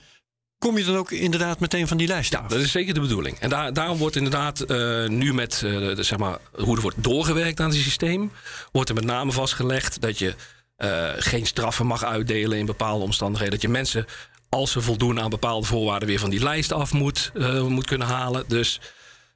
[0.58, 3.40] Kom je dan ook inderdaad meteen van die lijst Ja, dat is zeker de bedoeling.
[3.40, 7.60] En daar, daarom wordt inderdaad uh, nu met uh, zeg maar, hoe er wordt doorgewerkt
[7.60, 8.32] aan het systeem,
[8.72, 10.36] wordt er met name vastgelegd dat je
[10.78, 13.54] uh, geen straffen mag uitdelen in bepaalde omstandigheden.
[13.54, 14.06] Dat je mensen,
[14.50, 17.32] als ze voldoen aan bepaalde voorwaarden, weer van die lijst af moet,
[17.68, 18.44] moet kunnen halen.
[18.48, 18.80] Dus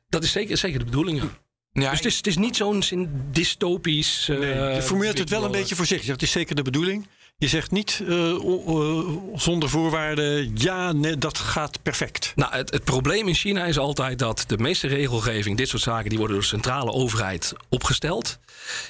[0.10, 1.22] dat is zeker, zeker de bedoeling.
[1.72, 2.84] Ja, dus het is, het is niet zo'n
[3.32, 4.26] dystopisch.
[4.28, 4.40] Nee,
[4.74, 6.12] je formuleert het wel een beetje voorzichtig.
[6.12, 7.08] Het is zeker de bedoeling.
[7.40, 8.36] Je zegt niet uh,
[9.36, 12.32] zonder voorwaarden, ja, nee, dat gaat perfect.
[12.36, 16.10] Nou, het, het, probleem in China is altijd dat de meeste regelgeving, dit soort zaken,
[16.10, 18.40] die worden door de centrale overheid opgesteld.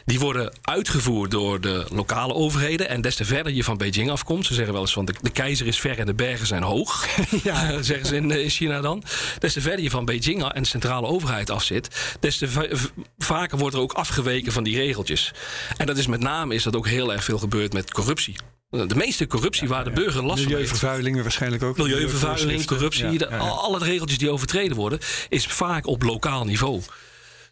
[0.05, 2.89] Die worden uitgevoerd door de lokale overheden.
[2.89, 5.29] En des te verder je van Beijing afkomt, ze zeggen wel eens van de, de
[5.29, 7.07] keizer is ver en de bergen zijn hoog.
[7.43, 7.81] ja.
[7.81, 9.03] zeggen ze in, in, China dan.
[9.39, 12.71] Des te verder je van Beijing en de centrale overheid afzit, des te
[13.17, 15.31] vaker wordt er ook afgeweken van die regeltjes.
[15.77, 18.38] En dat is met name is dat ook heel erg veel gebeurd met corruptie.
[18.69, 21.77] De meeste corruptie waar de burger last van Milieuvervuiling waarschijnlijk ook.
[21.77, 26.81] Milieuvervuiling, corruptie, de, alle regeltjes die overtreden worden, is vaak op lokaal niveau.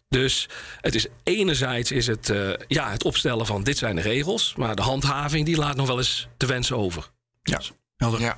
[0.08, 0.48] Dus
[0.80, 4.76] het is enerzijds is het, uh, ja, het opstellen van dit zijn de regels, maar
[4.76, 7.10] de handhaving die laat nog wel eens te wensen over.
[7.42, 7.60] Ja,
[7.96, 8.20] helder.
[8.20, 8.36] Ja.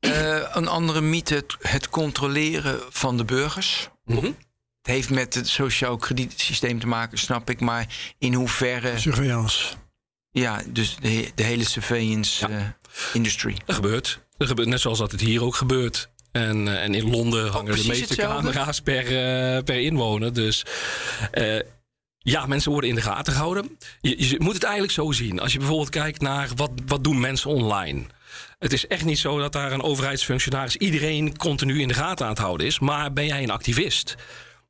[0.00, 3.88] Uh, een andere mythe, het, het, controleren van de burgers.
[4.04, 4.36] Mm -hmm.
[4.82, 7.60] Het heeft met het sociaal kredietsysteem te maken, snap ik.
[7.60, 8.98] Maar in hoeverre.
[8.98, 9.74] Surveillance.
[10.34, 12.58] Ja, dus de, de hele surveillance ja.
[12.58, 12.62] uh,
[13.12, 13.56] industry.
[13.66, 14.20] Dat gebeurt.
[14.36, 14.68] Dat gebeurt.
[14.68, 16.08] Net zoals dat het hier ook gebeurt.
[16.32, 18.50] En, uh, en in Londen hangen oh, de meeste hetzelfde?
[18.50, 20.32] camera's per, uh, per inwoner.
[20.32, 20.64] Dus
[22.18, 23.78] ja, mensen worden in de gaten gehouden.
[24.00, 25.40] Je, je, moet het eigenlijk zo zien.
[25.40, 28.02] Als je bijvoorbeeld kijkt naar wat, wat doen mensen online.
[28.58, 32.32] Het is echt niet zo dat daar een overheidsfunctionaris iedereen continu in de gaten aan
[32.32, 32.78] het houden is.
[32.78, 34.14] Maar ben jij een activist?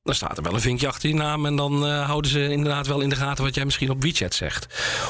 [0.05, 1.47] Dan staat er wel een vinkje achter je naam.
[1.47, 4.35] En dan uh, houden ze inderdaad wel in de gaten wat jij misschien op WeChat
[4.35, 4.67] zegt.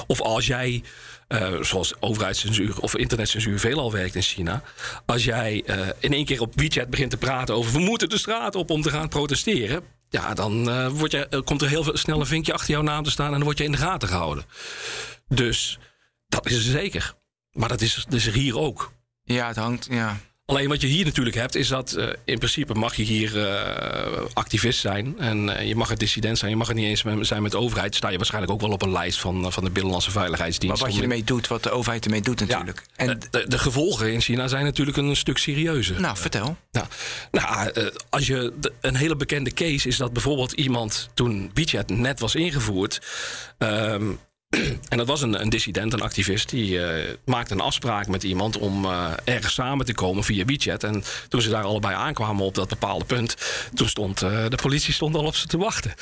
[0.07, 0.83] Of als jij,
[1.28, 4.62] uh, zoals overheidscensuur of internetcensuur veelal werkt in China.
[5.07, 8.18] Als jij uh, in één keer op WeChat begint te praten over we moeten de
[8.18, 9.83] straat op om te gaan protesteren.
[10.09, 13.26] Ja, dan word je, komt er heel snel een vinkje achter jouw naam te staan
[13.26, 14.44] en dan word je in de gaten gehouden.
[15.28, 15.78] Dus
[16.28, 17.14] dat is er zeker.
[17.52, 18.92] Maar dat is, dus hier ook.
[19.24, 20.16] Ja, het hangt, ja.
[20.46, 24.22] Alleen wat je hier natuurlijk hebt, is dat uh, in principe mag je hier uh,
[24.33, 25.18] activist zijn.
[25.18, 26.50] En uh, je mag een dissident zijn.
[26.50, 27.94] Je mag het niet eens zijn met de overheid.
[27.94, 30.80] Sta je waarschijnlijk ook wel op een lijst van, van de Binnenlandse Veiligheidsdienst.
[30.80, 32.83] Maar wat je ermee doet, wat de overheid ermee doet natuurlijk.
[32.87, 36.00] Ja, en de, de, gevolgen in China zijn natuurlijk een stuk serieuzer.
[36.00, 36.57] Nou, vertel.
[36.70, 36.87] Nou,
[37.30, 37.72] nou
[38.11, 42.35] als je de, een hele bekende case is dat bijvoorbeeld iemand toen WeChat net was
[42.35, 43.00] ingevoerd.
[43.59, 44.18] Um,
[44.88, 48.58] En dat was een, een dissident, een activist, die uh, maakte een afspraak met iemand
[48.58, 50.84] om uh, ergens samen te komen via WeChat.
[50.84, 53.36] En toen ze daar allebei aankwamen op dat bepaalde punt,
[53.74, 55.94] toen stond uh, de politie stond al op ze te wachten.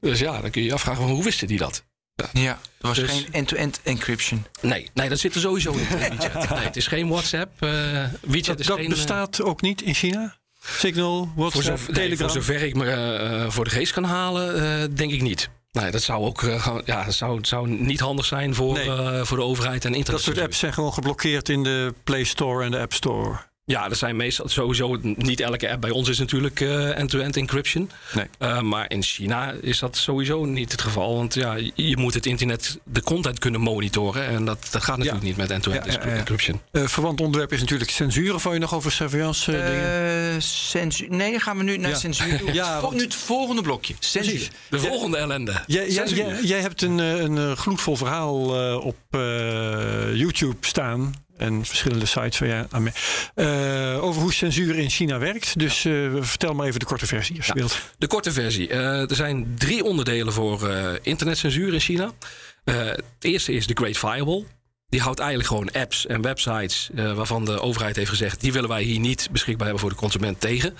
[0.00, 1.84] Dus ja, dan kun je je afvragen, hoe wisten die dat?
[2.32, 4.44] Ja, er was dus, geen end-to-end encryption.
[4.60, 6.48] Nee, nee, dat zit er sowieso in WeChat.
[6.50, 7.60] Nee, het is geen WhatsApp.
[7.60, 10.36] WeChat dat, is dat geen, bestaat ook niet in China?
[10.60, 12.08] Signal, WhatsApp, voor zover, Telegram?
[12.08, 15.50] Nee, voor zover ik me voor de geest kan halen, denk ik niet.
[15.82, 18.86] Nee, dat zou ook uh, ja, zou, zou niet handig zijn voor, nee.
[18.86, 20.24] uh, voor de overheid en internet.
[20.24, 23.38] Dat soort apps zijn gewoon geblokkeerd in de Play Store en de App Store.
[23.66, 27.90] Ja, er zijn meestal sowieso niet elke app bij ons is natuurlijk uh, end-to-end encryption.
[28.14, 28.26] Nee.
[28.38, 31.16] Uh, maar in China is dat sowieso niet het geval.
[31.16, 34.26] Want ja, je moet het internet, de content kunnen monitoren.
[34.26, 35.28] En dat, dat gaat natuurlijk ja.
[35.28, 36.60] niet met end-to-end ja, encryption.
[36.72, 38.34] Uh, verwant onderwerp is natuurlijk censuur.
[38.34, 40.42] Of wil je nog over surveillance dingen?
[40.42, 41.10] Censuur.
[41.10, 42.54] Nee, dan gaan we nu naar censuur.
[42.54, 42.94] ja, want...
[42.94, 43.94] Nu het volgende blokje.
[43.98, 44.48] Censuur.
[44.68, 45.62] De volgende ellende.
[45.66, 46.06] Jij, jij,
[46.42, 48.40] jij, hebt een, een gloedvol verhaal
[48.80, 48.96] op
[50.12, 52.66] YouTube staan en verschillende sites van ja,
[53.34, 55.58] uh, over hoe censuur in China werkt.
[55.58, 57.78] Dus uh, vertel maar even de korte versie, als je wilt.
[57.98, 58.68] De korte versie.
[58.68, 60.70] Uh, er zijn drie onderdelen voor
[61.02, 62.12] internetcensuur in China.
[62.64, 64.44] het eerste is de Great Firewall.
[64.88, 68.40] Die houdt eigenlijk gewoon apps en websites waarvan de overheid heeft gezegd...
[68.40, 70.76] die willen wij hier niet beschikbaar hebben voor de consument tegen.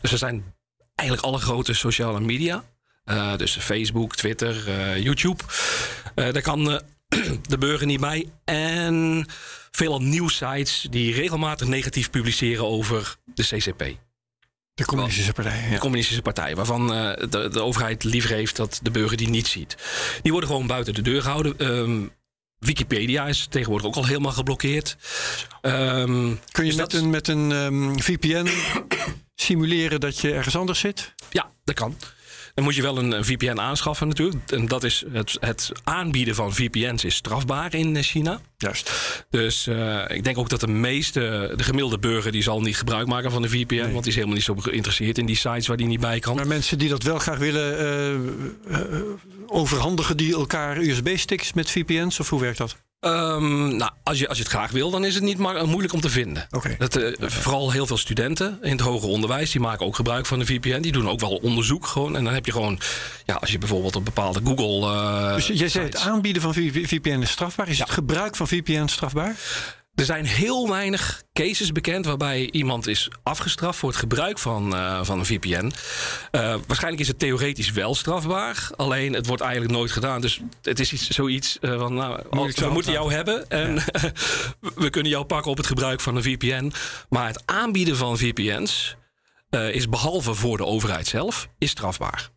[0.00, 0.54] Dus er zijn
[0.94, 2.64] eigenlijk alle grote sociale media.
[3.36, 4.56] dus Facebook, Twitter,
[5.00, 5.42] YouTube.
[6.14, 6.80] daar kan
[7.48, 8.30] de burger niet bij.
[8.44, 9.26] En
[9.76, 13.84] veelal nieuwsites die regelmatig negatief publiceren over de CCP.
[14.74, 15.62] De Communistische Partij.
[15.64, 15.70] Ja.
[15.70, 19.46] De Communistische Partij, waarvan uh, de, de, overheid liever heeft dat de burger die niet
[19.46, 19.76] ziet.
[20.22, 21.66] Die worden gewoon buiten de deur gehouden.
[21.66, 22.10] Um,
[22.58, 24.96] Wikipedia is tegenwoordig ook al helemaal geblokkeerd.
[25.62, 28.48] Um, Kun je dus met, een, met een um, VPN
[29.34, 31.14] simuleren dat je ergens anders zit?
[31.30, 31.96] Ja, dat kan.
[32.56, 34.50] Dan moet je wel een, een VPN aanschaffen natuurlijk.
[34.50, 38.40] En dat is het, het aanbieden van VPN's is strafbaar in eh, China.
[38.56, 38.92] Juist.
[39.30, 43.06] Dus eh, ik denk ook dat de meeste, de gemiddelde burger, die zal niet gebruik
[43.06, 43.92] maken van de VPN.
[43.92, 46.36] Want die is helemaal niet zo geïnteresseerd in die sites waar die niet bij kan.
[46.36, 49.00] Maar mensen die dat wel graag willen, eh, eh,
[49.46, 52.20] overhandigen die elkaar USB-sticks met VPN's?
[52.20, 52.76] Of hoe werkt dat?
[53.00, 55.92] Ehm, nou, als je, als je het graag wil, dan is het niet maar, moeilijk
[55.92, 56.46] om te vinden.
[56.78, 60.38] Dat, eh, vooral heel veel studenten in het hoger onderwijs, die maken ook gebruik van
[60.38, 60.80] de VPN.
[60.80, 62.16] Die doen ook wel onderzoek gewoon.
[62.16, 62.80] En dan heb je gewoon,
[63.24, 64.92] ja, als je bijvoorbeeld op bepaalde Google.
[64.92, 67.68] eh, Dus jij zei het aanbieden van VPN is strafbaar.
[67.68, 69.36] Is het gebruik van VPN strafbaar?
[69.96, 75.04] Er zijn heel weinig cases bekend waarbij iemand is afgestraft voor het gebruik van, eh,
[75.04, 75.72] van een VPN.
[76.30, 80.20] Eh, waarschijnlijk is het theoretisch wel strafbaar, alleen het wordt eigenlijk nooit gedaan.
[80.20, 83.74] Dus het is iets, zoiets eh, van, nou, Moeilijk we moeten jou hebben en
[84.84, 86.72] we kunnen jou pakken op het gebruik van een VPN.
[87.08, 88.96] Maar het aanbieden van VPN's
[89.50, 92.30] is behalve voor de overheid zelf, is strafbaar.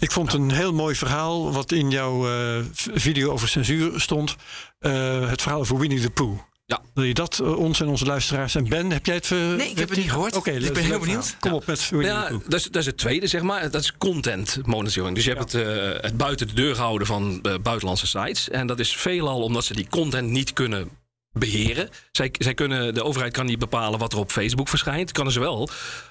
[0.00, 2.26] Ik vond een heel mooi verhaal wat in jouw
[2.74, 4.36] video over censuur stond.
[4.78, 6.40] Het verhaal over Winnie the Pooh.
[6.66, 6.80] Ja.
[6.94, 9.26] Wil je dat eh, ons en onze luisteraars en Ben, heb jij het...
[9.26, 10.36] ver- Nee, ik heb het niet gehoord.
[10.36, 11.36] Oké, Ik ben heel benieuwd.
[11.40, 13.70] Kom op met Ja, dat is, dat is het tweede, zeg maar.
[13.70, 15.14] Dat is content monitoring.
[15.16, 18.48] Dus je hebt het, eh, het buiten de deur houden van eh, buitenlandse sites.
[18.50, 20.88] En dat is veelal omdat ze die content niet kunnen
[21.32, 21.88] beheren.
[22.12, 25.12] Zij, zij kunnen, de overheid kan niet bepalen wat er op Facebook verschijnt.
[25.12, 25.68] Kunnen ze wel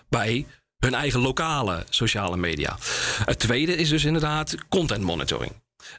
[0.09, 0.45] bij
[0.77, 2.77] hun eigen lokale sociale media.
[3.25, 5.51] Het tweede is dus inderdaad content monitoring.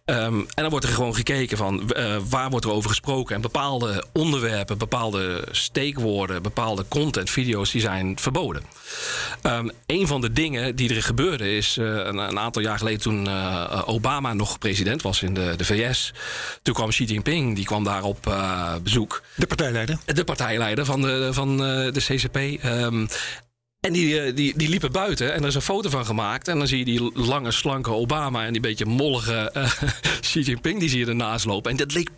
[0.05, 3.35] Ehm, en dan wordt er gewoon gekeken van eh, waar wordt er over gesproken.
[3.35, 8.63] En bepaalde onderwerpen, bepaalde steekwoorden, bepaalde content, video's, die zijn verboden.
[9.43, 13.01] Ehm, een van de dingen die er gebeurde is eh, een, een aantal jaar geleden
[13.01, 16.13] toen eh, Obama nog president was in de, de VS.
[16.63, 18.35] Toen kwam Xi Jinping, die kwam daar op
[18.83, 19.23] bezoek.
[19.35, 19.99] De partijleider.
[20.05, 22.37] De partijleider van de, van de CCP.
[22.37, 23.07] Ehm,
[23.85, 26.49] en die, eh, die, die liepen buiten en er is een foto van gemaakt.
[26.49, 29.73] En dan zie je die lange, slanke Obama en die beetje mollige eh,
[30.21, 30.81] Xi Jinping.
[30.81, 31.71] Die zie je ernaast lopen.
[31.71, 32.09] En dat leek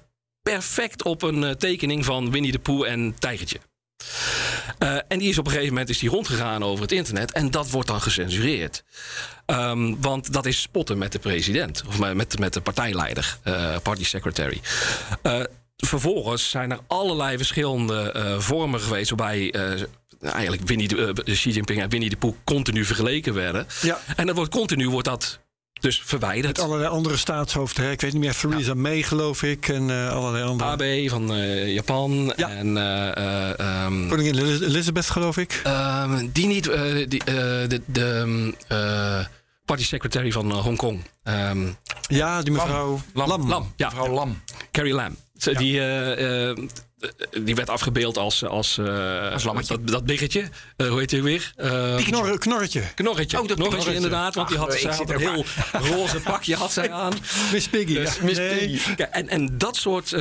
[0.43, 3.59] perfect op een eh, tekening van Winnie de Pooh en Tijgertje.
[5.09, 7.33] En die is op een gegeven moment is die rondgegaan over het internet.
[7.33, 8.85] En dat wordt dan gecensureerd.
[9.47, 11.83] Ehm, want dat is spotten met de president.
[11.87, 13.39] Of met, met de partijleider,
[13.83, 14.61] party secretary.
[15.77, 19.11] Vervolgens zijn er allerlei verschillende vormen geweest...
[19.11, 19.55] waarbij
[20.21, 23.67] eigenlijk Winnie de, eh, Xi Jinping en Winnie de Pooh continu vergeleken werden.
[23.83, 23.99] Ja.
[24.17, 25.39] En dat wordt continu wordt dat
[25.81, 26.57] dus verwijderd.
[26.57, 27.85] Met allerlei andere staatshoofden.
[27.85, 27.91] hè.
[27.91, 29.69] Ik weet niet meer, Theresa May geloof ik.
[29.69, 30.71] En eh, allerlei andere.
[30.71, 32.49] Abe van eh, Japan Ja.
[32.51, 32.77] en...
[32.77, 35.61] eh, eh, ehm, Koningin Eliz- Elizabeth geloof ik.
[35.65, 37.35] Ehm, die niet, eh, die, eh,
[37.69, 39.25] de, de ehm, eh,
[39.65, 41.03] party secretary van Hongkong.
[41.23, 41.67] Ehm
[42.09, 43.49] Ja, die mevrouw Lam.
[43.49, 43.73] Lam.
[43.77, 44.41] Ja, Mevrouw Lam.
[44.73, 45.17] Carrie Lam.
[45.37, 45.81] Ze- Die,
[47.43, 49.67] die werd afgebeeld als, als, eh, Als.
[49.67, 50.49] Dat, dat biggetje.
[50.77, 51.53] Eh, hoe heet hij weer?
[51.57, 52.83] Eh, Knorre, knorretje.
[52.95, 53.41] Knorretje.
[53.41, 54.35] Oh, dat Knorretje, inderdaad.
[54.35, 57.13] Want die Ach, had, zij zit had een heel roze pakje had zij aan.
[57.53, 57.95] Miss Piggy.
[57.95, 58.19] Dus.
[58.21, 58.39] Miss.
[58.39, 58.79] Piggy.
[58.97, 60.15] Ja, en, en dat soort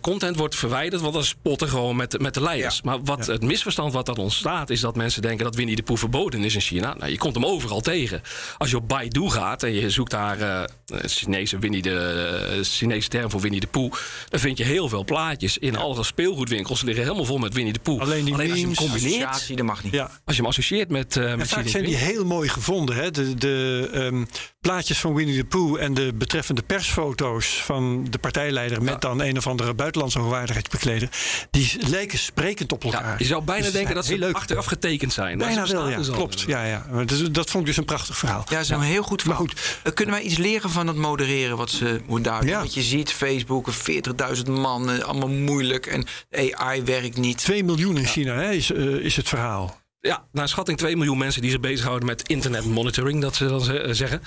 [0.00, 1.34] content wordt verwijderd, want dat is
[1.70, 2.74] gewoon met, met de leiders.
[2.74, 2.80] Ja.
[2.84, 5.98] Maar wat het misverstand wat dat ontstaat, is dat mensen denken dat Winnie de Pooh
[5.98, 6.94] verboden is in China.
[6.94, 8.22] Nou, je komt hem overal tegen.
[8.58, 10.68] Als je op Baidu gaat en je zoekt daar
[11.06, 13.92] Chinese, Winnie de, Chinese term voor Winnie de Pooh,
[14.28, 16.82] dan vind je heel veel plaatjes in alle speelgoedwinkels.
[16.82, 18.00] Liggen helemaal vol met Winnie de Pooh.
[18.00, 19.92] Alleen die als je hem combineert, Associatie, dat mag niet.
[19.92, 20.10] Ja.
[20.24, 22.96] als je hem associeert met, eh En met vaak zijn die heel mooi gevonden.
[22.96, 23.10] Hè?
[23.10, 24.24] De, de ehm,
[24.62, 28.82] plaatjes van Winnie the Pooh en de betreffende persfoto's van de partijleider...
[28.82, 31.08] met dan een of andere buitenlandse hoogwaardigheidsbekleder...
[31.50, 33.04] die lijken sprekend op elkaar.
[33.04, 34.34] Ja, je zou bijna Dus denken dat ze leuk.
[34.34, 35.38] achteraf getekend zijn.
[35.38, 36.00] Bijna ze wel, ja.
[36.12, 36.40] Klopt.
[36.40, 36.86] Ja, ja.
[37.04, 38.44] Dus, dat vond ik dus een prachtig verhaal.
[38.48, 39.40] Ja, dat is een heel goed verhaal.
[39.42, 39.78] Maar goed.
[39.82, 42.48] Eh, Kunnen wij iets leren van het modereren wat ze hoe daar doen?
[42.48, 42.58] Ja.
[42.58, 47.38] Want je ziet Facebook, 40.000 man, eh, allemaal moeilijk en AI werkt niet.
[47.38, 49.80] 2 miljoen in China hè, is, eh, is het verhaal.
[50.02, 53.70] Ja, naar schatting 2 miljoen mensen die zich bezighouden met internet monitoring, dat ze dan
[53.70, 54.22] eh, zeggen.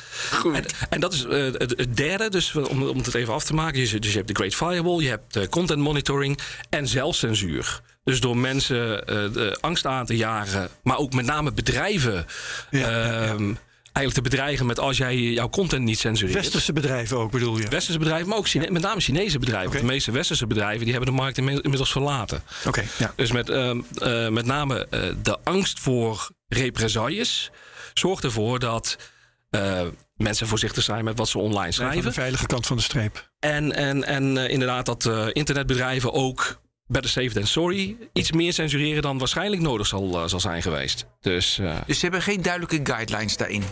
[0.54, 3.54] En, en dat is eh, het, het derde, dus om, om het even af te
[3.54, 3.80] maken.
[3.80, 7.82] Je, dus je hebt de Great Firewall, je hebt de content monitoring en zelfcensuur.
[8.04, 12.26] Dus door mensen eh, de angst aan te jagen, maar ook met name bedrijven.
[12.72, 13.36] Ja, ja, ja.
[13.96, 16.38] Eigenlijk te bedreigen met als jij jouw content niet censureert.
[16.38, 17.68] Westerse bedrijven ook, bedoel je?
[17.68, 19.80] Westerse bedrijven, maar ook Chine- met name Chinese bedrijven.
[19.80, 22.44] De meeste westerse bedrijven die hebben de markt inmi- inmiddels verlaten.
[22.66, 23.14] Oké, ja.
[23.16, 27.52] Dus met, ehm, eh, met name eh, de angst voor represailles
[27.94, 28.98] zorgt ervoor dat
[29.50, 29.82] eh,
[30.16, 32.14] mensen voorzichtig zijn met wat ze online Aan de schrijven.
[32.14, 33.30] veilige kant van de streep.
[33.40, 39.18] En, en, en inderdaad dat internetbedrijven ook better safe than sorry iets meer censureren dan
[39.18, 41.06] waarschijnlijk nodig zal, eh, zal zijn geweest.
[41.22, 43.64] Dus eh, Dus ze hebben geen duidelijke guidelines daarin.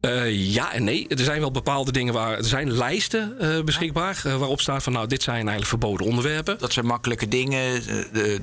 [0.00, 1.08] Uh, ja en nee.
[1.08, 2.38] Er zijn wel bepaalde dingen waar.
[2.38, 4.22] Er zijn lijsten uh, beschikbaar.
[4.26, 6.58] Uh, waarop staat van nou, dit zijn eigenlijk verboden onderwerpen.
[6.58, 7.82] Dat zijn makkelijke dingen.
[8.12, 8.40] De,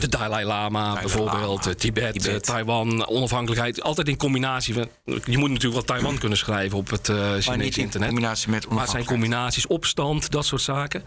[0.00, 1.64] de Dalai Lama Dalai bijvoorbeeld.
[1.64, 1.74] Lama.
[1.74, 2.44] Tibet, Tibet.
[2.44, 3.82] Taiwan, onafhankelijkheid.
[3.82, 4.74] Altijd in combinatie.
[5.04, 8.08] Je moet natuurlijk wel Taiwan kunnen schrijven op het Chinese internet.
[8.08, 11.04] In combinatie met Maar het zijn combinaties, opstand, dat soort zaken.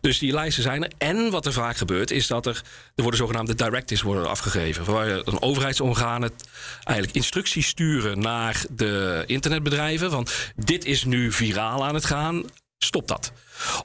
[0.00, 0.90] Dus die lijsten zijn er.
[0.98, 2.62] En wat er vaak gebeurt, is dat er.
[2.94, 4.84] Er worden zogenaamde directives worden afgegeven.
[4.84, 6.48] Waar een overheidsorgaan het
[6.84, 10.10] eigenlijk instructies sturen naar de internetbedrijven.
[10.10, 12.44] Van dit is nu viraal aan het gaan.
[12.84, 13.32] Stop dat.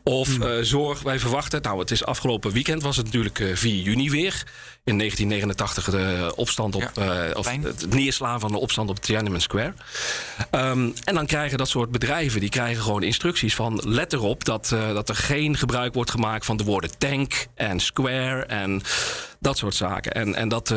[0.04, 0.44] Of hmm.
[0.44, 1.62] uh, zorg, wij verwachten.
[1.62, 4.44] Nou, het is afgelopen weekend was het natuurlijk uh, 4 juni weer.
[4.84, 6.92] In 1989 de opstand op.
[6.96, 9.74] Ja, uh, of het neerslaan van de opstand op Tiananmen Square.
[10.52, 12.40] Um, en dan krijgen dat soort bedrijven.
[12.40, 13.82] die krijgen gewoon instructies van.
[13.84, 18.46] let erop dat, dat er geen gebruik wordt gemaakt van de woorden tank en square.
[18.46, 18.82] en
[19.40, 20.12] dat soort zaken.
[20.12, 20.68] En, en dat.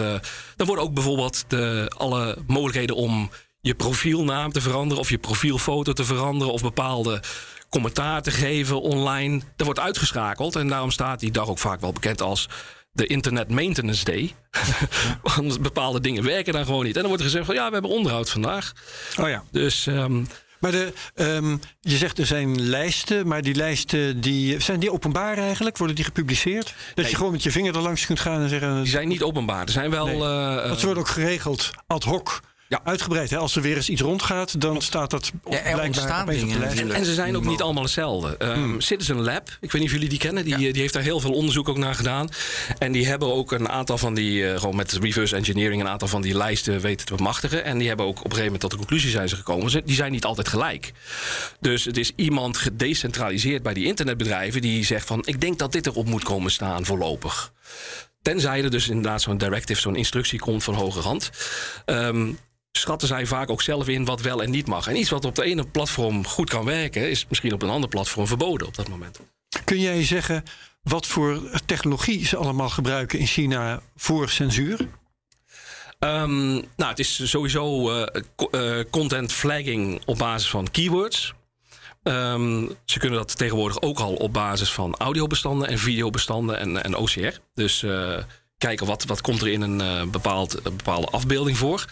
[0.56, 3.30] dan worden ook bijvoorbeeld de, alle mogelijkheden om
[3.68, 7.22] je profielnaam te veranderen of je profielfoto te veranderen of bepaalde
[7.68, 9.40] commentaar te geven online.
[9.56, 12.48] Dat wordt uitgeschakeld en daarom staat die dag ook vaak wel bekend als
[12.92, 14.34] de Internet Maintenance Day.
[15.34, 16.94] Want bepaalde dingen werken dan gewoon niet.
[16.94, 18.72] En dan wordt er gezegd van ja, we hebben onderhoud vandaag.
[19.20, 19.44] Oh ja.
[19.50, 19.86] Dus.
[19.86, 20.26] Um,
[20.60, 25.38] maar de, um, je zegt er zijn lijsten, maar die lijsten die, zijn die openbaar
[25.38, 25.76] eigenlijk?
[25.76, 26.64] Worden die gepubliceerd?
[26.64, 27.10] Dat nee.
[27.10, 28.82] je gewoon met je vinger er langs kunt gaan en zeggen.
[28.82, 29.62] Die zijn niet openbaar.
[29.62, 30.06] Er zijn wel.
[30.06, 30.16] Nee.
[30.16, 32.40] Uh, dat wordt ook geregeld ad hoc.
[32.68, 32.80] Ja.
[32.84, 33.30] Uitgebreid.
[33.30, 33.36] Hè?
[33.36, 36.62] Als er weer eens iets rondgaat, dan staat dat ja, er ontstaan dingen.
[36.62, 38.36] En, en, ze zijn ook niet allemaal hetzelfde.
[38.38, 38.80] Um, hmm.
[38.80, 40.72] Citizen Lab, ik weet niet of jullie die kennen, die, ja.
[40.72, 42.28] die heeft daar heel veel onderzoek ook naar gedaan.
[42.78, 46.08] En die hebben ook een aantal van die, uh, gewoon met reverse engineering, een aantal
[46.08, 47.64] van die lijsten weten te bemachtigen.
[47.64, 49.82] En die hebben ook op een gegeven moment tot de conclusie zijn ze gekomen.
[49.84, 50.92] Die zijn niet altijd gelijk.
[51.60, 55.86] Dus het is iemand gedecentraliseerd bij die internetbedrijven die zegt van ik denk dat dit
[55.86, 57.52] erop moet komen staan voorlopig.
[58.22, 61.30] Tenzij er dus inderdaad zo'n directive, zo'n instructie komt van hoge hand.
[61.86, 62.38] Um,
[62.78, 64.86] schatten zij vaak ook zelf in wat wel en niet mag.
[64.86, 67.88] En iets wat op de ene platform goed kan werken, is misschien op een ander
[67.88, 69.20] platform verboden op dat moment.
[69.64, 70.42] Kun jij zeggen
[70.82, 74.88] wat voor technologie ze allemaal gebruiken in China voor censuur?
[75.98, 78.06] Um, nou, het is sowieso uh,
[78.50, 81.34] uh, content flagging op basis van keywords.
[82.02, 86.96] Um, ze kunnen dat tegenwoordig ook al op basis van audiobestanden en videobestanden en, en
[86.96, 87.38] OCR.
[87.54, 88.18] Dus uh,
[88.58, 91.84] kijken wat, wat komt er in een uh, bepaald, bepaalde afbeelding voor.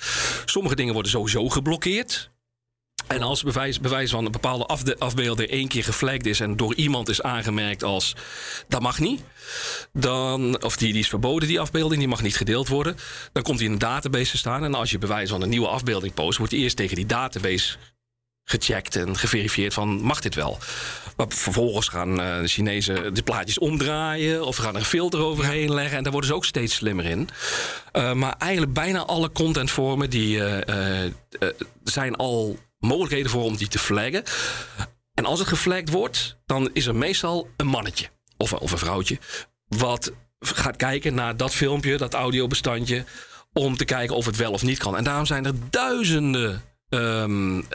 [0.44, 2.30] Sommige dingen worden sowieso geblokkeerd.
[3.06, 6.74] En als bewijs, bewijs van een bepaalde afde, afbeelding één keer geflagd is en door
[6.74, 8.16] iemand is aangemerkt als
[8.68, 9.22] dat mag niet,
[9.92, 12.96] dan, of die, die is verboden, die afbeelding, die mag niet gedeeld worden,
[13.32, 14.64] dan komt die in een database te staan.
[14.64, 17.76] En als je bewijs van een nieuwe afbeelding post, wordt die eerst tegen die database
[18.48, 20.58] gecheckt en geverifieerd van mag dit wel.
[21.16, 25.74] Maar vervolgens gaan uh, de Chinezen de plaatjes omdraaien of gaan er een filter overheen
[25.74, 27.28] leggen en daar worden ze ook steeds slimmer in.
[27.92, 31.10] Uh, maar eigenlijk bijna alle contentvormen die uh,
[31.84, 34.22] zijn al mogelijkheden voor om die te flaggen.
[35.14, 39.18] En als het geflagd wordt, dan is er meestal een mannetje of, of een vrouwtje
[39.68, 43.04] wat gaat kijken naar dat filmpje, dat audiobestandje,
[43.52, 44.96] om te kijken of het wel of niet kan.
[44.96, 47.66] En daarom zijn er duizenden um,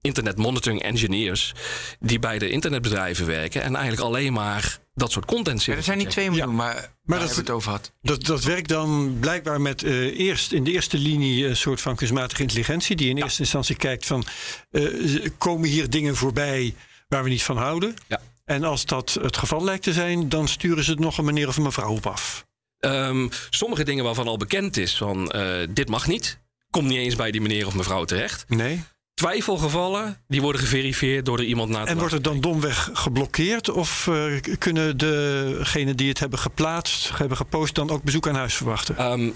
[0.00, 1.54] internet monitoring engineers
[2.00, 5.76] die bij de internetbedrijven werken en eigenlijk alleen maar dat soort content zitten.
[5.76, 6.54] er zijn niet twee miljoen, ja.
[6.54, 7.92] maar, maar dat het over had.
[8.02, 11.96] Dat, dat werkt dan blijkbaar met uh, eerst in de eerste linie een soort van
[11.96, 13.22] kunstmatige intelligentie die in ja.
[13.22, 14.24] eerste instantie kijkt van
[14.70, 16.74] uh, komen hier dingen voorbij
[17.08, 17.94] waar we niet van houden.
[18.06, 18.20] Ja.
[18.44, 21.48] En als dat het geval lijkt te zijn, dan sturen ze het nog een meneer
[21.48, 22.46] of een mevrouw op af.
[22.80, 27.16] Um, sommige dingen waarvan al bekend is van uh, dit mag niet, komt niet eens
[27.16, 28.44] bij die meneer of mevrouw terecht.
[28.48, 28.84] Nee
[29.16, 33.70] twijfelgevallen, die worden geverifieerd door er iemand na te En wordt het dan domweg geblokkeerd?
[33.70, 38.54] Of uh, kunnen degenen die het hebben geplaatst, hebben gepost, dan ook bezoek aan huis
[38.54, 39.04] verwachten?
[39.04, 39.32] Um,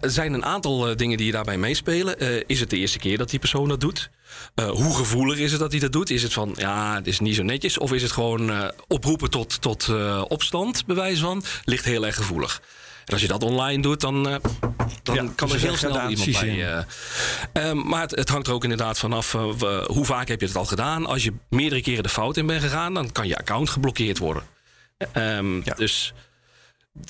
[0.00, 2.22] er zijn een aantal uh, dingen die daarbij meespelen.
[2.22, 4.10] Uh, is het de eerste keer dat die persoon dat doet?
[4.54, 6.10] hoe gevoelig is het dat hij dat doet?
[6.10, 7.78] Is het van, ja, het is niet zo netjes?
[7.78, 9.88] Of is het gewoon oproepen tot, tot
[10.28, 11.44] opstand, bewijs van?
[11.64, 12.62] Ligt heel erg gevoelig.
[13.06, 14.36] En als je dat online doet, dan, uh,
[15.02, 16.84] dan ja, kan er heel snel iemand bij.
[17.54, 20.46] Uh, um, maar het, het, hangt er ook inderdaad vanaf uh, hoe vaak heb je
[20.46, 21.06] het al gedaan.
[21.06, 24.42] Als je meerdere keren de fout in bent gegaan, dan kan je account geblokkeerd worden.
[25.14, 25.74] Um, ja.
[25.74, 26.14] Dus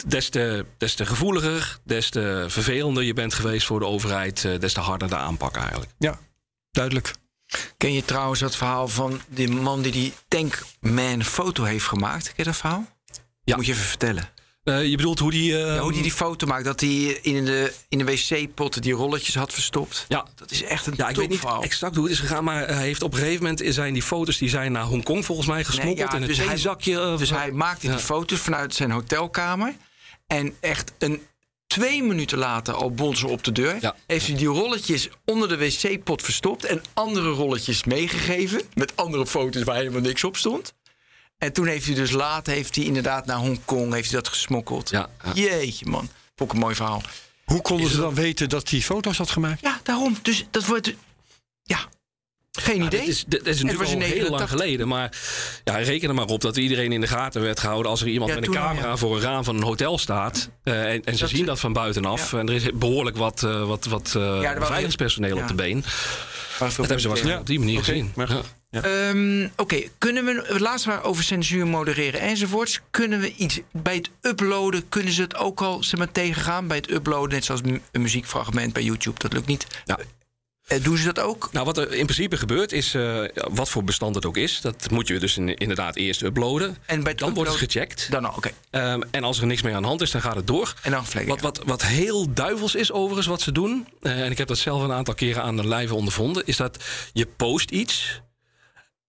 [0.07, 4.73] des te, des te gevoeliger, des te vervelender je bent geweest voor de overheid, des
[4.73, 5.91] te harder de aanpak eigenlijk.
[5.99, 6.19] Ja,
[6.71, 7.15] duidelijk.
[7.77, 12.25] Ken je trouwens dat verhaal van die man die die Tankman foto heeft gemaakt?
[12.25, 12.87] Ken je dat verhaal?
[13.45, 13.57] Ja.
[13.57, 14.35] Moet je even vertellen.
[14.69, 15.53] Uh, je bedoelt hoe die...
[15.53, 16.65] Uh, ja, hoe die die foto maakt.
[16.65, 20.05] Dat hij in de, in de wc-pot die rolletjes had verstopt.
[20.09, 20.27] Ja.
[20.35, 22.45] Dat is echt een Ja, ik weet niet exact hoe het is gegaan.
[22.45, 25.47] Maar hij heeft op een gegeven moment zijn die foto's die zijn naar Hongkong volgens
[25.47, 25.97] mij gesmokkeld.
[25.97, 26.93] Nee, ja, in een dus zakje.
[26.93, 29.75] Uh, dus hij maakte die foto's vanuit zijn hotelkamer.
[30.27, 31.23] En echt een
[31.67, 33.77] twee minuten later al bonzen op de deur.
[33.81, 33.97] Ja.
[34.07, 38.63] Heeft hij die rolletjes onder de wc-pot verstopt en andere rolletjes meegegeven.
[38.75, 40.75] Met andere foto's waar helemaal niks op stond.
[41.39, 44.91] En toen heeft hij dus later, heeft hij inderdaad naar Hongkong, heeft hij dat gesmokkeld.
[44.91, 45.33] Ja, ja.
[45.35, 47.03] Jeetje man, vond ik een mooi verhaal.
[47.45, 49.61] Hoe konden ze dan weten dat hij foto's had gemaakt?
[49.61, 50.17] Ja, daarom.
[50.23, 50.95] Dus dat wordt,
[51.63, 51.79] ja,
[52.53, 53.01] geen idee.
[53.01, 54.49] dit is, is Het natuurlijk was al heel lang 89.
[54.51, 54.89] geleden.
[54.89, 55.17] Maar
[55.65, 57.91] ja, reken er maar op dat iedereen in de gaten werd gehouden...
[57.91, 58.97] als er iemand Ja, met een camera ja.
[58.97, 60.51] voor een raam van een hotel staat...
[60.63, 62.31] eh, en, en ze Dat- zien dat van buitenaf.
[62.33, 62.39] Ja.
[62.39, 64.55] En er is behoorlijk wat, eh, wat, wat eh, ja.
[65.35, 65.85] op de been.
[66.59, 67.39] Dat hebben ze waarschijnlijk Ja.
[67.39, 68.13] op die manier gezien.
[68.15, 68.29] maar-
[68.83, 69.09] Ja.
[69.09, 72.81] Ehm, Oké, kunnen we het laatste waar over censuur modereren enzovoorts.
[72.91, 74.89] Kunnen we iets bij het uploaden?
[74.89, 78.73] Kunnen ze het ook al zeg maar, tegengaan bij het uploaden, net zoals een muziekfragment
[78.73, 79.19] bij YouTube?
[79.19, 79.67] Dat lukt niet.
[79.85, 79.99] Ja.
[80.67, 81.49] Eh, doen ze dat ook?
[81.53, 84.61] Nou, wat er in principe gebeurt is, eh, wat voor bestand het ook is...
[84.61, 86.77] dat moet je dus in- inderdaad eerst uploaden.
[86.87, 88.11] En bij Dan wordt het gecheckt.
[88.11, 88.51] Dan oké.
[88.71, 90.75] Ehm, en als er niks meer aan de hand is, dan gaat het door.
[90.83, 91.33] En dan vlekken.
[91.33, 93.87] Wat, wat, wat heel duivels is overigens wat ze doen...
[94.03, 96.47] eh, en ik heb dat zelf een aantal keren aan de lijve ondervonden...
[96.47, 98.21] is dat je post iets...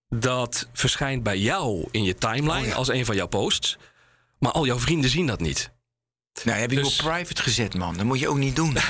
[0.09, 3.77] dat verschijnt bij jou in je timeline als een van jouw posts...
[4.39, 5.71] maar al jouw vrienden zien dat niet.
[6.43, 7.95] Nou, heb ik Dus- op private gezet, man.
[7.97, 8.77] Dat moet je ook niet doen.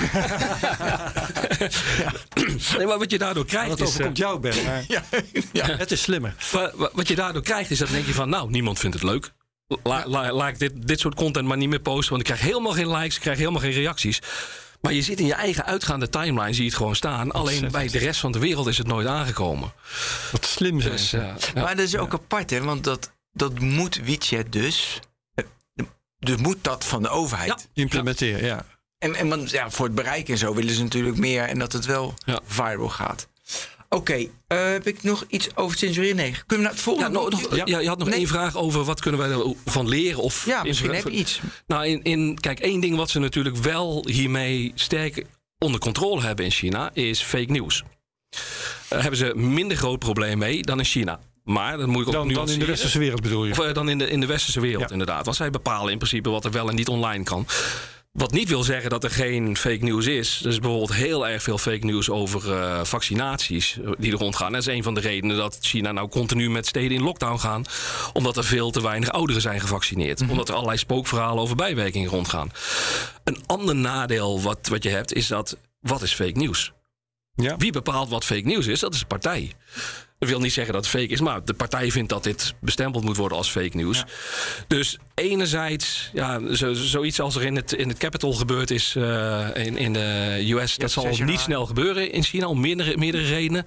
[2.77, 3.85] Nee, maar wat je daardoor krijgt Dat is...
[3.87, 4.63] eh, overkomt jou, Ben.
[4.65, 5.03] Maar ja,
[5.51, 5.65] ja.
[5.77, 6.35] het is slimmer.
[6.51, 8.29] wa- wa- wat je daardoor krijgt is dat denk je van...
[8.29, 9.31] nou, niemand vindt het leuk.
[9.83, 12.09] La, la- laat ik dit, dit soort content maar niet meer posten...
[12.09, 14.19] want ik krijg helemaal geen likes, ik krijg helemaal geen reacties...
[14.81, 17.31] Maar je zit in je eigen uitgaande timeline, zie je het gewoon staan.
[17.31, 19.73] Alleen bij de rest van de wereld is het nooit aangekomen.
[20.31, 20.93] Wat slim zijn.
[20.93, 21.21] Dus, eh,
[21.53, 21.61] ja.
[21.61, 22.61] Maar dat is ook apart, hè?
[22.61, 24.99] Want dat, dat moet WeChat dus.
[25.33, 25.45] Eh,
[26.19, 27.67] Dus moet dat van de overheid.
[27.73, 28.65] Implementeren, ja.
[28.97, 31.73] En, en want, ja, voor het bereik en zo willen ze natuurlijk meer en dat
[31.73, 32.39] het wel Ja.
[32.45, 33.27] viral gaat.
[33.89, 34.13] Oké,
[34.47, 36.15] eh, heb ik nog iets over censureren?
[36.15, 36.31] Nee.
[36.31, 37.09] Kunnen we naar het volgende?
[37.19, 38.17] nog- ja, je had nog Nee.
[38.17, 40.19] één vraag over wat kunnen wij ervan leren?
[40.21, 41.39] Of Ja, misschien heb je iets.
[41.67, 45.23] Nou, in, in, kijk, één ding wat ze natuurlijk wel hiermee sterk
[45.59, 47.83] onder controle hebben in China is fake nieuws.
[48.87, 51.19] Daar hebben ze minder groot probleem mee dan in China.
[51.43, 53.51] Maar dat moet ik ook Dan, dan in de westerse wereld bedoel je?
[53.51, 54.89] Of eh, dan in de, in de westerse wereld, Ja.
[54.91, 55.25] inderdaad.
[55.25, 57.45] Want zij bepalen in principe wat er wel en niet online kan.
[58.17, 60.39] Wat niet wil zeggen dat er geen fake nieuws is.
[60.43, 64.51] Er is bijvoorbeeld heel erg veel fake nieuws over eh, vaccinaties eh, die er rondgaan.
[64.51, 67.65] Dat is een van de redenen dat China nou continu met steden in lockdown gaan.
[68.13, 70.21] Omdat er veel te weinig ouderen zijn gevaccineerd.
[70.29, 72.51] Omdat er allerlei spookverhalen over bijwerkingen rondgaan.
[73.23, 76.73] Een ander nadeel wat, wat je hebt is dat, wat is fake nieuws?
[77.33, 77.57] Ja.
[77.57, 78.79] Wie bepaalt wat fake nieuws is?
[78.79, 79.53] Dat is de partij.
[80.19, 83.03] Dat wil niet zeggen dat het fake is, maar de partij vindt dat dit bestempeld
[83.03, 84.03] moet worden als fake nieuws.
[84.67, 89.47] Dus enerzijds, ja, zo, zoiets als er in het, in het Capitol gebeurd is eh,
[89.53, 93.65] in, in de US, dat zal niet snel gebeuren in China om meerdere, meerdere redenen.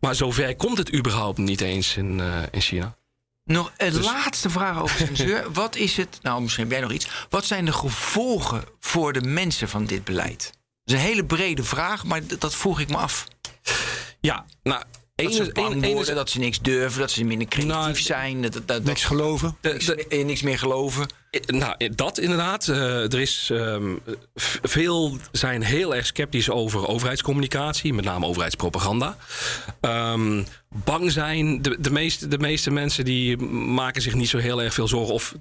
[0.00, 2.96] Maar zover komt het überhaupt niet eens in, eh, in China.
[3.44, 5.44] Nog een Dus- laatste vraag over censuur.
[5.52, 7.08] Wat is het, nou misschien heb jij nog iets.
[7.30, 10.50] Wat zijn de gevolgen voor de mensen van dit beleid?
[10.84, 13.26] Dat is een hele brede vraag, maar dat vroeg ik me af.
[14.20, 14.82] Ja, nou,
[15.22, 18.42] Dat ze bang worden, ene- dat ze niks durven, dat ze minder creatief Nou, zijn.
[18.42, 19.56] Dat, dat, dat, Niks geloven.
[19.62, 21.06] niks, meer- eh, niks meer geloven.
[21.30, 22.68] Eh, Nou, eh, dat inderdaad.
[22.68, 23.94] Eh, er is ehm,
[24.62, 29.16] veel zijn heel erg sceptisch over overheidscommunicatie, met name overheidspropaganda.
[29.80, 31.62] Ehm, bang zijn.
[31.62, 35.14] De, de, meeste, de meeste mensen die maken zich niet zo heel erg veel zorgen.
[35.14, 35.34] Of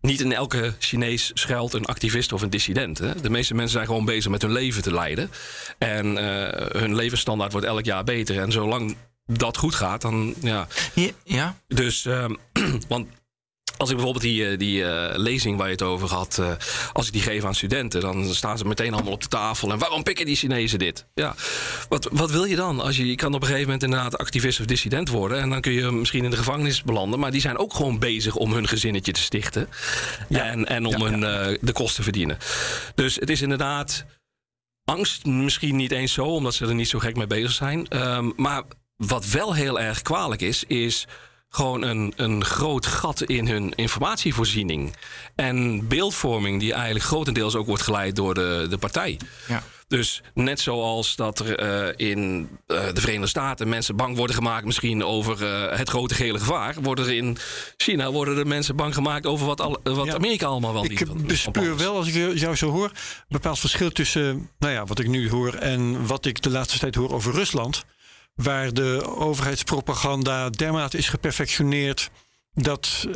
[0.00, 2.98] niet in elke Chinees schuilt een activist of een dissident.
[2.98, 3.20] Hè?
[3.20, 5.30] De meeste mensen zijn gewoon bezig met hun leven te leiden.
[5.78, 8.38] En eh, hun levensstandaard wordt elk jaar beter.
[8.40, 10.66] En zolang dat goed gaat, dan ja.
[10.94, 11.56] Ja, ja.
[11.68, 12.34] Dus, ehm,
[12.88, 13.06] want
[13.82, 16.52] als ik bijvoorbeeld die, eh, die eh, lezing waar je het over had, eh,
[16.92, 19.72] als ik die geef aan studenten, dan staan ze meteen allemaal op de tafel.
[19.72, 21.06] En waarom pikken die Chinezen dit?
[21.14, 21.34] Ja,
[21.88, 22.80] wat, wat wil je dan?
[22.80, 25.40] Als je, je kan op een gegeven moment inderdaad activist of dissident worden.
[25.40, 27.18] En dan kun je misschien in de gevangenis belanden.
[27.18, 29.68] Maar die zijn ook gewoon bezig om hun gezinnetje te stichten.
[30.28, 31.20] En, en om hun
[31.60, 32.38] de kosten te verdienen.
[32.94, 34.04] Dus het is inderdaad
[34.84, 37.88] angst misschien niet eens zo, omdat ze er niet zo gek mee bezig zijn.
[37.88, 38.62] Ehm, maar
[39.06, 41.06] wat wel heel erg kwalijk is, is
[41.48, 44.96] gewoon een, een groot gat in hun informatievoorziening.
[45.34, 49.18] En beeldvorming, die eigenlijk grotendeels ook wordt geleid door de, de partij.
[49.48, 49.62] Ja.
[49.88, 54.64] Dus net zoals dat er eh, in eh, de Verenigde Staten mensen bang worden gemaakt,
[54.64, 57.36] misschien over eh, het grote gele gevaar, worden er in
[57.76, 60.14] China worden er mensen bang gemaakt over wat, al, wat Ja.
[60.14, 63.24] Amerika allemaal wel niet Ik van- van bespeur wel, als ik jou zo hoor, een
[63.28, 66.94] bepaald verschil tussen nou ja, wat ik nu hoor en wat ik de laatste tijd
[66.94, 67.84] hoor over Rusland.
[68.34, 72.10] Waar de overheidspropaganda dermate is geperfectioneerd
[72.54, 73.14] dat eh,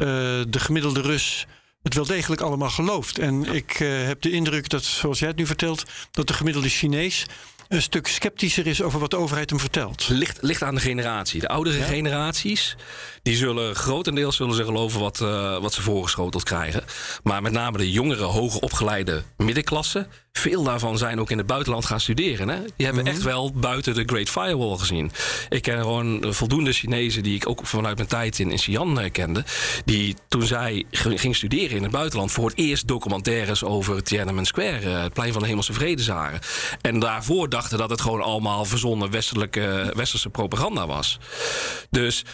[0.48, 1.46] de gemiddelde Rus
[1.82, 3.18] het wel degelijk allemaal gelooft.
[3.18, 6.68] En ik eh, heb de indruk dat, zoals jij het nu vertelt, dat de gemiddelde
[6.68, 7.26] Chinees
[7.68, 10.08] een stuk sceptischer is over wat de overheid hem vertelt.
[10.08, 11.40] Ligt, ligt aan de generatie.
[11.40, 11.84] De oudere Ja.
[11.84, 12.76] generaties,
[13.22, 16.84] die zullen grotendeels zullen ze geloven wat, eh, wat ze voorgeschoteld krijgen.
[17.22, 20.06] Maar met name de jongere, hoger opgeleide middenklasse,
[20.38, 22.48] veel daarvan zijn ook in het buitenland gaan studeren.
[22.48, 22.58] Hè?
[22.76, 25.12] Die hebben echt wel buiten de Great Firewall gezien.
[25.48, 29.44] Ik ken gewoon voldoende Chinezen die ik ook vanuit mijn tijd in, in Xi'an kende.
[29.84, 34.90] Die toen zij ging studeren in het buitenland voor het eerst documentaires over Tiananmen Square,
[34.90, 36.40] eh, het plein van de Hemelse Vrede zagen.
[36.80, 41.18] En daarvoor dachten dat het gewoon allemaal verzonnen westelijke, westerse propaganda was.
[41.90, 42.24] Dus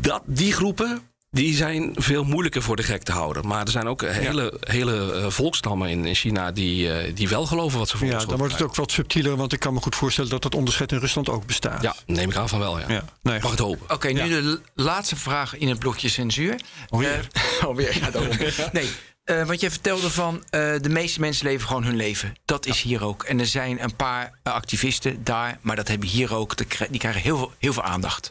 [0.00, 1.13] dat, die groepen.
[1.34, 3.46] Die zijn veel moeilijker voor de gek te houden.
[3.46, 7.46] Maar er zijn ook hele, hele eh, volkstammen in, in China die, eh, die wel
[7.46, 9.80] geloven wat ze Ja, voorgeschoteld dan wordt het ook wat subtieler, want ik kan me
[9.80, 11.82] goed voorstellen dat dat onderscheid in Rusland ook bestaat.
[11.82, 12.88] Ja, neem ik aan van wel, ja.
[12.88, 13.94] Ja, nee, Mag het hopen.
[13.94, 16.60] Oké, nu de laatste vraag in het blokje censuur.
[16.88, 17.28] Alweer?
[17.32, 18.36] Eh, alweer, ja, daarom.
[18.72, 18.88] Nee,
[19.24, 22.34] eh, want jij vertelde van eh, de meeste mensen leven gewoon hun leven.
[22.44, 23.22] Dat is hier ook.
[23.22, 26.56] En er zijn een paar activisten daar, maar dat hebben hier ook.
[26.90, 28.30] Die krijgen heel veel, heel veel aandacht.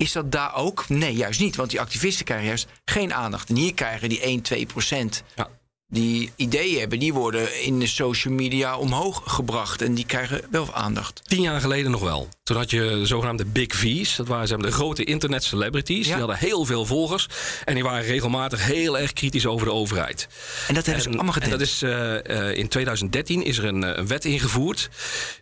[0.00, 0.88] Is dat daar ook?
[0.88, 1.56] Nee, juist niet.
[1.56, 3.48] Want die activisten krijgen juist geen aandacht.
[3.48, 5.48] En hier krijgen die 1, 2 procent Ja.
[5.90, 9.82] Die ideeën hebben, die worden in de social media omhoog gebracht.
[9.82, 11.20] En die krijgen wel aandacht.
[11.24, 12.28] Tien jaar geleden nog wel.
[12.42, 14.16] Toen had je de zogenaamde Big V's.
[14.16, 16.06] Dat waren de grote internet celebrities.
[16.06, 16.10] Ja.
[16.12, 17.28] Die hadden heel veel volgers.
[17.64, 20.28] En die waren regelmatig heel erg kritisch over de overheid.
[20.68, 21.50] En dat hebben ze allemaal en gedaan.
[21.50, 24.90] dat is, eh, eh, in 2013 is er een, eh, een wet ingevoerd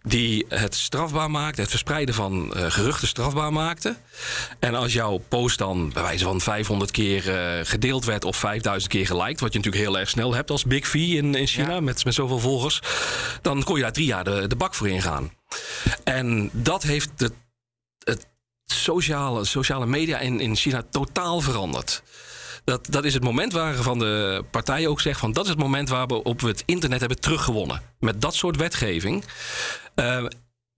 [0.03, 3.97] die het strafbaar maakte, het verspreiden van geruchten strafbaar maakte.
[4.59, 7.23] En als jouw post dan bij wijze van 500 keer
[7.65, 10.87] gedeeld werd of 5000 keer geliked, wat je natuurlijk heel erg snel hebt als Big
[10.87, 11.81] V in, in China Ja.
[11.81, 12.81] met, met zoveel volgers,
[13.43, 15.33] dan kon je daar drie jaar de, de bak voor ingaan.
[16.05, 17.33] En dat heeft de,
[18.05, 18.27] het
[18.65, 22.03] sociale, sociale media in, in China totaal veranderd.
[22.65, 25.89] Dat, dat is het moment waarvan de partij ook zegt: van dat is het moment
[25.89, 27.83] waarop we het internet hebben teruggewonnen.
[28.01, 29.25] Met dat soort wetgeving.
[29.95, 30.25] Eh,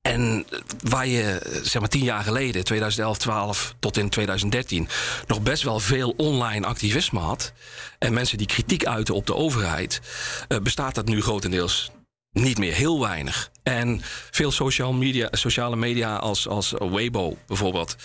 [0.02, 0.46] en
[0.82, 4.88] waar je, zeg maar tien jaar geleden, 2011, 12 tot in 2013,
[5.26, 7.52] nog best wel veel online activisme had.
[7.98, 10.00] En mensen die kritiek uiten op de overheid,
[10.48, 11.90] eh, bestaat dat nu grotendeels
[12.32, 13.50] niet meer, heel weinig.
[13.70, 14.00] En
[14.30, 17.96] veel social media, sociale media als, als Weibo bijvoorbeeld.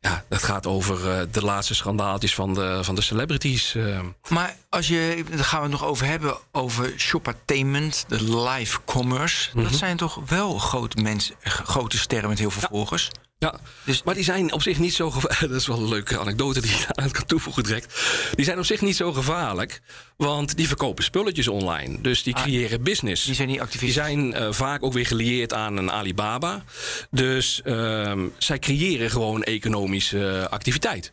[0.00, 3.74] Ja, dat gaat over eh, de laatste schandaaltjes van de, van de celebrities.
[3.74, 4.00] eh.
[4.28, 9.50] Maar als je, daar gaan we het nog over hebben, over shoppertainment, de live commerce.
[9.54, 9.62] Mhm.
[9.64, 13.10] Dat zijn toch wel grote mensen, grote sterren met heel veel volgers.
[13.44, 15.40] Ja, Dus- maar die zijn op zich niet zo gevaarlijk.
[15.52, 18.00] Dat is wel een leuke anekdote die ik aan kan toevoegen direct.
[18.34, 19.80] Die zijn op zich niet zo gevaarlijk,
[20.16, 22.00] want die verkopen spulletjes online.
[22.00, 23.20] Dus die creëren business.
[23.20, 24.02] Ah, Die zijn niet Die activisten.
[24.04, 26.64] zijn eh, vaak ook weer gelieerd aan een Alibaba.
[27.10, 31.12] Dus ehm, zij creëren gewoon economische activiteit.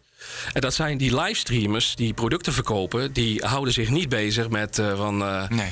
[0.54, 4.98] En dat zijn die livestreamers die producten verkopen, die houden zich niet bezig met eh,
[4.98, 5.22] van.
[5.24, 5.72] eh, Nee.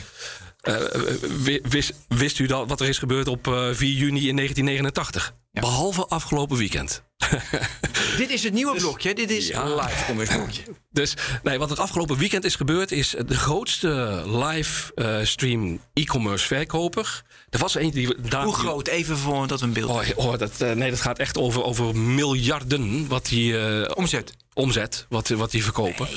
[1.43, 5.33] wi- wist, wist u dat wat er is gebeurd op eh, 4 juni in 1989?
[5.55, 5.61] Ja.
[5.61, 7.03] Behalve afgelopen weekend.
[8.17, 9.13] Dit is het nieuwe blokje.
[9.15, 9.61] Dit is Ja.
[9.63, 10.61] een live commerce blokje.
[10.91, 16.45] Dus nee, wat het afgelopen weekend is gebeurd, is de grootste live eh, stream e-commerce
[16.47, 17.23] verkoper.
[17.49, 18.43] Er was eentje die daar.
[18.43, 18.87] Hoe groot?
[18.87, 19.89] Even voor dat we een beeld.
[19.89, 24.33] Oh, oh, dat, eh, nee, dat gaat echt over, over miljarden wat die eh, Omzet.
[24.53, 26.07] omzet, wat, wat die verkopen.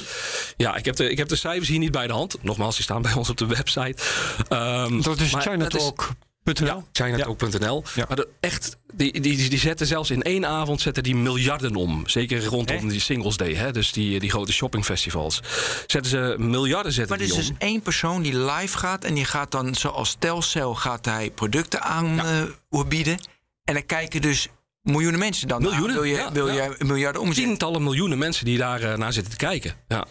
[0.56, 2.36] Ja, ik heb, de, ik heb de cijfers hier niet bij de hand.
[2.42, 4.02] Nogmaals, die staan bij ons op de website.
[4.48, 6.26] Ehm, Dat is maar Chinatalk.nl.
[6.54, 7.82] Ja, Chinatalk.nl.
[7.94, 8.04] Ja.
[8.08, 12.08] Maar de, echt, die, die, die zetten zelfs in één avond zetten die miljarden om.
[12.08, 12.88] Zeker rondom Echt?
[12.90, 13.72] die Singles Day, hè?
[13.72, 15.40] dus die, die grote shoppingfestivals.
[15.86, 17.56] Zetten ze miljarden zetten Maar er is dus om.
[17.58, 23.18] één persoon die live gaat en die gaat dan zoals Telcel gaat hij producten aanbieden.
[23.64, 24.48] en dan kijken dus
[24.82, 25.62] miljoenen mensen dan.
[25.62, 25.70] naar.
[25.70, 26.64] Miljoenen, Wil je, ja, wil ja.
[26.64, 27.44] je een miljard omzet?
[27.44, 29.74] Tientallen miljoenen mensen die daar eh, naar zitten te kijken.
[29.88, 30.06] Ja.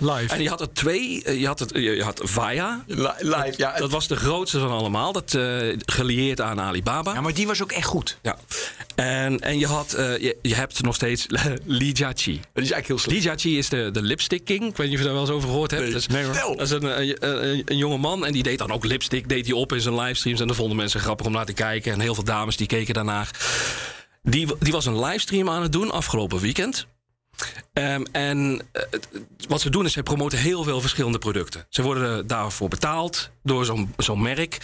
[0.00, 0.34] Live.
[0.34, 1.22] En je had er twee.
[1.24, 2.84] eh, Je had, het, je had Vaya.
[2.86, 3.76] live, ja.
[3.76, 5.12] Dat was de grootste van allemaal.
[5.12, 7.12] Dat eh gelieerd aan Alibaba.
[7.12, 8.18] Ja, maar die was ook echt goed.
[8.22, 8.36] Ja.
[8.94, 11.26] En, en je, had, eh, je, je hebt nog steeds
[11.64, 12.40] Li Jiaqi.
[12.52, 14.64] Dat is eigenlijk heel Li Jiaqi is de, de lipstick king.
[14.68, 15.82] Ik weet niet of je daar wel eens over gehoord hebt.
[15.82, 15.92] Nee.
[15.92, 16.56] Dat is, Nee, hoor.
[16.56, 17.16] dat is een, een,
[17.48, 19.28] een, een jonge man en die deed dan ook lipstick.
[19.28, 20.40] Deed hij op in zijn livestreams.
[20.40, 21.92] En dat vonden mensen grappig om naar te kijken.
[21.92, 23.30] En heel veel dames die keken daarnaar.
[24.22, 26.86] Die, die was een livestream aan het doen afgelopen weekend.
[27.72, 28.82] Ehm, en eh,
[29.48, 31.66] wat ze doen is, ze promoten heel veel verschillende producten.
[31.68, 33.64] Ze worden daarvoor betaald door
[33.96, 34.58] zo'n merk.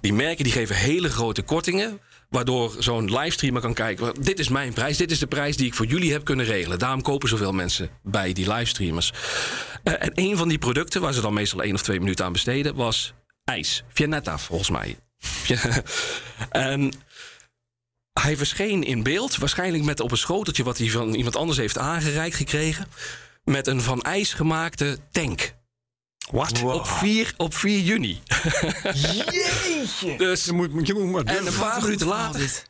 [0.00, 2.00] Die merken die geven hele grote kortingen.
[2.28, 4.14] Waardoor zo'n livestreamer kan kijken.
[4.20, 4.96] Dit is mijn prijs.
[4.96, 6.78] Dit is de prijs die ik voor jullie heb kunnen regelen.
[6.78, 9.12] Daarom kopen zoveel mensen bij die livestreamers.
[9.82, 12.32] Eh, en een van die producten, waar ze dan meestal één of twee minuten aan
[12.32, 13.14] besteden, was
[13.44, 13.84] ijs.
[13.88, 14.96] Vianetta, volgens mij.
[16.50, 16.92] en
[18.22, 21.78] hij verscheen in beeld, waarschijnlijk met op een schoteltje wat hij van iemand anders heeft
[21.78, 22.86] aangereikt gekregen.
[23.44, 25.54] Met een van ijs gemaakte tank.
[26.30, 26.62] Wat?
[26.62, 28.20] Op 4, op 4 juni.
[28.94, 30.16] Jeetje.
[30.16, 32.62] Dus Je moet, je moet maar en een paar minuten later,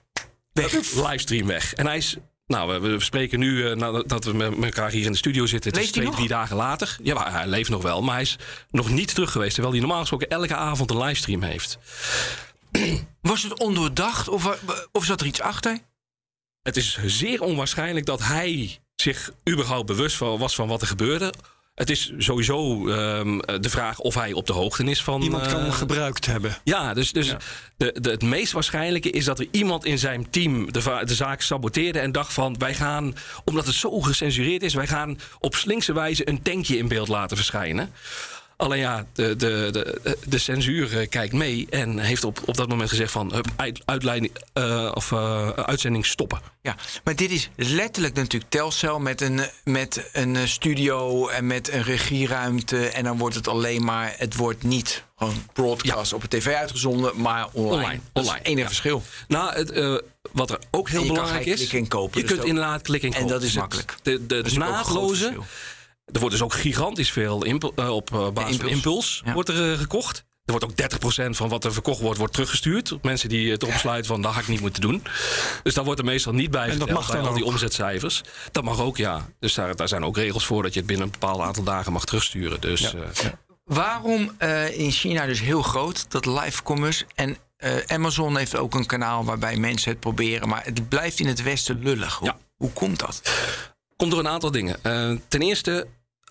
[0.53, 0.72] weg.
[0.94, 1.74] livestream weg.
[1.74, 5.12] En hij is Nou, we, we spreken nu uh, nadat we met elkaar hier in
[5.12, 5.70] de studio zitten.
[5.70, 6.96] Het leeft is twee, drie dagen later.
[7.03, 8.03] Ja, maar hij leeft nog wel.
[8.03, 8.38] Maar hij is
[8.70, 9.53] nog niet terug geweest.
[9.53, 11.78] Terwijl hij normaal gesproken elke avond een livestream heeft.
[13.20, 14.58] Was het ondoordacht of,
[14.92, 15.78] of zat er iets achter?
[16.62, 21.32] Het is zeer onwaarschijnlijk dat hij zich überhaupt bewust was van wat er gebeurde.
[21.78, 25.22] Het is sowieso um, de vraag of hij op de hoogte is van.
[25.22, 26.56] Iemand kan hem uh, gebruikt hebben.
[26.64, 27.38] Ja, dus, dus ja.
[27.76, 31.40] De, de, het meest waarschijnlijke is dat er iemand in zijn team de, de zaak
[31.40, 33.14] saboteerde en dacht van wij gaan,
[33.44, 37.36] omdat het zo gecensureerd is, wij gaan op slinkse wijze een tankje in beeld laten
[37.36, 37.92] verschijnen.
[38.59, 42.68] Alleen ja, de, de, de, de censuur eh, kijkt mee en heeft op, op dat
[42.68, 46.40] moment gezegd van uit, uitleiding, uh, of, uh, uitzending stoppen.
[46.62, 51.82] Ja, maar dit is letterlijk natuurlijk Telcel met een, met een studio en met een
[51.82, 52.88] regieruimte.
[52.88, 56.16] En dan wordt het alleen maar, het wordt niet gewoon broadcast ja.
[56.16, 57.74] op de tv uitgezonden, maar online.
[57.74, 58.00] Online.
[58.12, 58.38] Dat online.
[58.38, 58.66] het enige ja.
[58.66, 59.02] verschil.
[59.28, 59.98] Nou, het, uh,
[60.32, 61.56] wat er ook heel En belangrijk is.
[61.56, 63.34] klik en kopen, je dus kunt inderdaad klikken en En kopen.
[63.34, 63.94] dat is Dus makkelijk.
[64.02, 65.36] De, de, de ook een groot naadloze.
[66.12, 68.70] Er wordt dus ook gigantisch veel eh, op eh, basis van impuls.
[68.70, 69.32] impuls Ja.
[69.32, 70.26] wordt er eh, gekocht.
[70.44, 73.02] Er wordt ook 30% van wat er verkocht wordt, wordt teruggestuurd.
[73.02, 75.02] Mensen die het opsluiten van dat had ik niet moeten doen.
[75.62, 78.22] Dus daar wordt er meestal niet bij dat verteld mag bij al die omzetcijfers.
[78.52, 79.28] Dat mag ook, ja.
[79.40, 81.92] Dus daar, daar zijn ook regels voor dat je het binnen een bepaald aantal dagen
[81.92, 82.61] mag terugsturen.
[82.61, 83.38] Dus Ja.
[83.64, 84.32] Waarom
[84.72, 87.04] in China dus heel groot, dat live commerce.
[87.14, 87.36] En
[87.86, 90.48] Amazon heeft ook een kanaal waarbij mensen het proberen.
[90.48, 92.14] Maar het blijft in het Westen lullig.
[92.14, 93.22] Hoe, hoe komt dat?
[93.96, 94.80] komt door een aantal dingen.
[95.28, 95.86] Ten eerste,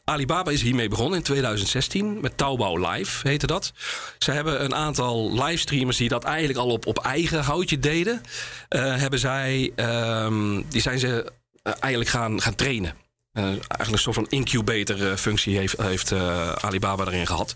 [0.09, 3.73] Alibaba is hiermee begonnen in 2016 met Taobao Live, heette dat.
[4.17, 8.21] Ze hebben een aantal livestreamers die dat eigenlijk al op, op eigen houtje deden.
[8.69, 11.31] eh, hebben zij, ehm, die zijn ze
[11.63, 12.93] eh, eigenlijk gaan, gaan trainen.
[13.31, 17.55] Eh, eigenlijk een soort van incubator-functie heeft, heeft eh, Alibaba erin gehad.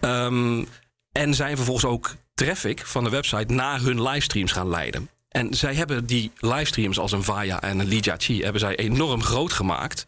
[0.00, 0.64] Ehm,
[1.12, 5.10] en zijn vervolgens ook traffic van de website naar hun livestreams gaan leiden.
[5.28, 9.22] En zij hebben die livestreams als een Vaya en een Li Jiaqi hebben zij enorm
[9.22, 10.06] groot gemaakt.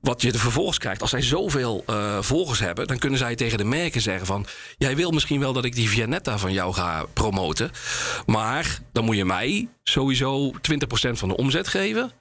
[0.00, 3.58] Wat je er vervolgens krijgt, als zij zoveel eh, volgers hebben, dan kunnen zij tegen
[3.58, 4.46] de merken zeggen van,
[4.78, 7.70] jij wil misschien wel dat ik die Vianetta van jou ga promoten,
[8.26, 10.56] maar dan moet je mij sowieso 20%
[11.10, 12.12] van de omzet geven.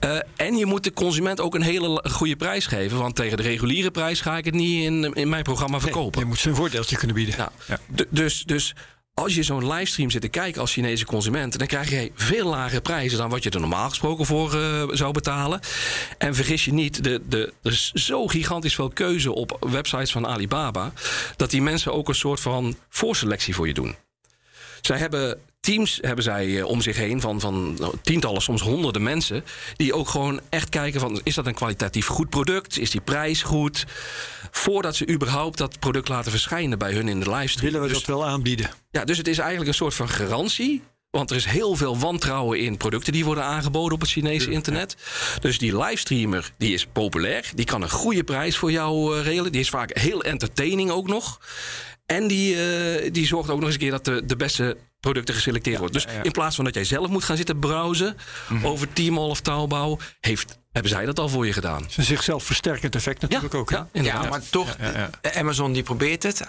[0.00, 2.98] Eh, en je moet de consument ook een hele goede prijs geven.
[2.98, 6.20] Want tegen de reguliere prijs ga ik het niet in, in mijn programma verkopen.
[6.20, 7.34] Je moet ze een voordeeltje kunnen bieden.
[7.36, 7.52] Ja.
[7.66, 7.78] Ja.
[8.10, 8.74] Dus, dus
[9.18, 12.80] als je zo'n livestream zit te kijken als Chinese consument, dan krijg je veel lagere
[12.80, 15.60] prijzen dan wat je er normaal gesproken voor eh, zou betalen.
[16.18, 20.26] En vergis je niet, de, de, er is zo gigantisch veel keuze op websites van
[20.26, 20.92] Alibaba,
[21.36, 23.96] dat die mensen ook een soort van voorselectie voor je doen.
[24.80, 29.02] Zij hebben teams hebben zij eh, om zich heen van, van nou, tientallen, soms honderden
[29.02, 29.44] mensen.
[29.76, 32.78] Die ook gewoon echt kijken van is dat een kwalitatief goed product?
[32.78, 33.84] Is die prijs goed?
[34.50, 37.72] Voordat ze überhaupt dat product laten verschijnen bij hun in de livestream.
[37.72, 38.70] Willen we Dus- dat wel aanbieden?
[38.90, 40.82] ja, dus het is eigenlijk een soort van garantie.
[41.10, 44.96] Want er is heel veel wantrouwen in producten die worden aangeboden op het Chinese internet.
[45.40, 47.50] Dus die livestreamer die is populair.
[47.54, 49.52] Die kan een goede prijs voor jou eh, regelen.
[49.52, 51.40] Die is vaak heel entertaining ook nog.
[52.06, 55.34] En die, eh, die zorgt ook nog eens een keer dat de, de beste producten
[55.34, 56.02] geselecteerd worden.
[56.02, 58.16] Dus in plaats van dat jij zelf moet gaan zitten browsen
[58.62, 61.86] over Tmall of Taobao, heeft, hebben zij dat al voor je gedaan.
[61.96, 63.70] Een zichzelf versterkend effect natuurlijk ook.
[63.70, 63.88] ja.
[63.92, 65.04] Ja, maar toch, eh,
[65.36, 66.46] Amazon die probeert het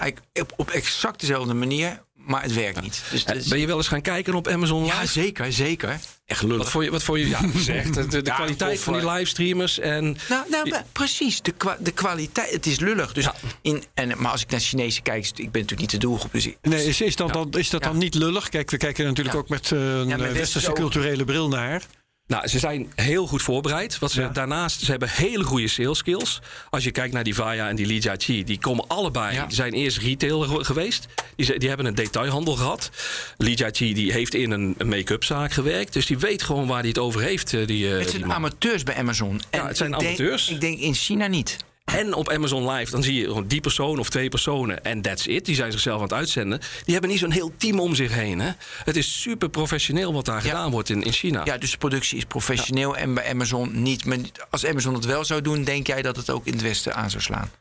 [0.56, 3.02] op exact dezelfde manier, maar het werkt niet.
[3.12, 4.96] Dus, Ben je wel eens gaan kijken op Amazon Live?
[4.96, 6.00] ja, zeker, zeker.
[6.26, 6.58] Echt lullig.
[6.58, 7.94] Wat voor je, wat voor je ja, zegt.
[7.94, 11.42] De, de Ja, kwaliteit of, van die livestreamers en Nou, nou maar precies.
[11.42, 12.52] De, kwa- de kwaliteit.
[12.52, 13.14] Het is lullig.
[13.14, 13.36] Dus Ja.
[13.62, 16.32] in, en, maar als ik naar Chinezen kijk, ik ben natuurlijk niet de doelgroep.
[16.32, 18.50] Dus Nee, is, is, dat dan, is dat dan niet lullig?
[18.50, 19.42] Kijk, we kijken er natuurlijk Ja.
[19.42, 21.82] ook met eh, een westerse culturele bril naar.
[22.30, 24.00] Nou, ze zijn heel goed voorbereid.
[24.00, 24.28] Wat ze Ja.
[24.30, 26.40] daarnaast, ze hebben hele goede sales skills.
[26.70, 29.34] Als je kijkt naar die Vaya en die Li Jiaqi, die komen allebei.
[29.36, 29.46] Ja.
[29.46, 31.08] Die zijn eerst retailer ge- geweest.
[31.36, 32.90] Die, ze- die hebben een detailhandel gehad.
[33.38, 35.94] Li Jiaqi die heeft in een, make-up zaak gewerkt.
[35.94, 37.54] Dus die weet gewoon waar hij het over heeft.
[37.54, 39.42] eh, Die, eh, het zijn amateurs bij Amazon.
[39.50, 40.50] En het zijn ik denk- amateurs.
[40.50, 41.58] ik denk in China niet.
[41.96, 45.26] En op Amazon Live, dan zie je gewoon die persoon of twee personen en that's
[45.28, 45.46] it.
[45.46, 46.60] Die zijn zichzelf aan het uitzenden.
[46.60, 48.40] Die hebben niet zo'n heel team om zich heen.
[48.40, 48.52] Hè?
[48.84, 51.42] Het is super professioneel wat daar gedaan wordt in, in China.
[51.46, 54.06] Ja, dus de productie is professioneel en bij Amazon niet.
[54.06, 54.18] Maar
[54.50, 57.10] als Amazon het wel zou doen, denk jij dat het ook in het Westen aan
[57.10, 57.52] zou slaan?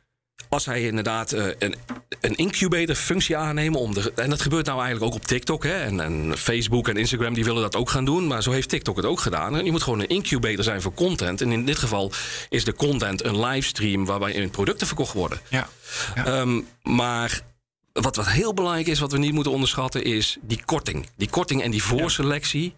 [0.49, 1.75] Als hij inderdaad eh, een,
[2.21, 5.83] een incubator functie aannemen om de, en dat gebeurt nou eigenlijk ook op TikTok hè,
[5.85, 8.97] en, en Facebook en Instagram die willen dat ook gaan doen, maar zo heeft TikTok
[8.97, 9.57] het ook gedaan.
[9.57, 12.13] En je moet gewoon een incubator zijn voor content en in dit geval
[12.49, 15.41] is de content een livestream waarbij producten verkocht worden.
[15.49, 15.69] Ja.
[16.15, 16.25] Ja.
[16.25, 17.43] Ehm, maar
[17.93, 21.07] wat, wat heel belangrijk is, wat we niet moeten onderschatten, is die korting.
[21.17, 22.75] Die korting en die voorselectie,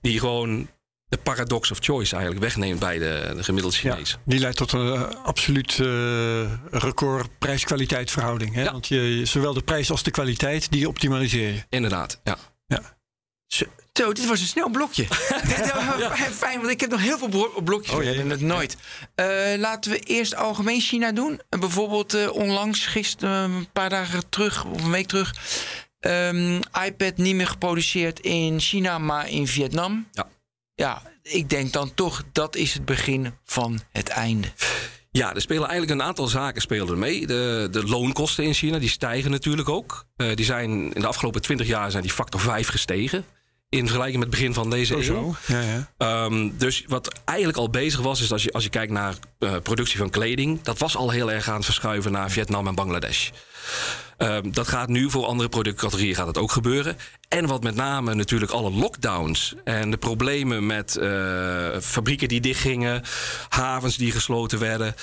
[0.00, 0.68] die gewoon
[1.14, 4.18] de paradox of choice eigenlijk wegneemt bij de, de gemiddelde Ja, Chinees.
[4.24, 8.54] die leidt tot een eh, absoluut eh, record prijs-kwaliteit verhouding.
[8.54, 8.62] Hè?
[8.62, 8.72] Ja.
[8.72, 11.62] Want je, zowel de prijs als de kwaliteit, die optimaliseer je.
[11.68, 12.36] Inderdaad, ja.
[12.66, 12.80] Ja.
[13.92, 15.06] Zo, dit was een snel blokje.
[16.04, 17.94] Eh, Fijn, want ik heb nog heel veel blokjes.
[17.94, 18.76] Oh, ja, hebben het nooit.
[19.14, 21.40] Eh, laten we eerst algemeen China doen.
[21.48, 25.34] Eh, bijvoorbeeld onlangs, gisteren, een paar dagen terug, of een week terug.
[26.00, 30.08] ehm, iPad niet meer geproduceerd in China, maar in Vietnam.
[30.12, 30.28] Ja.
[30.74, 34.48] Ja, ik denk dan toch, dat is het begin van het einde.
[35.10, 37.26] Ja, er spelen eigenlijk een aantal zaken spelen mee.
[37.26, 40.04] De, de loonkosten in China die stijgen natuurlijk ook.
[40.16, 43.24] Eh, die zijn in de afgelopen 20 jaar zijn die factor 5 gestegen.
[43.68, 45.34] In vergelijking met het begin van deze eeuw.
[45.46, 45.92] Ja, ja.
[45.98, 49.56] Ehm, dus wat eigenlijk al bezig was, is als je, als je kijkt naar eh,
[49.62, 53.30] productie van kleding, dat was al heel erg aan het verschuiven naar Vietnam en Bangladesh.
[54.16, 56.96] Ehm, dat gaat nu voor andere productcategorieën gaat het ook gebeuren.
[57.28, 63.02] En wat met name natuurlijk alle lockdowns en de problemen met eh, fabrieken die dichtgingen,
[63.48, 64.94] havens die gesloten werden.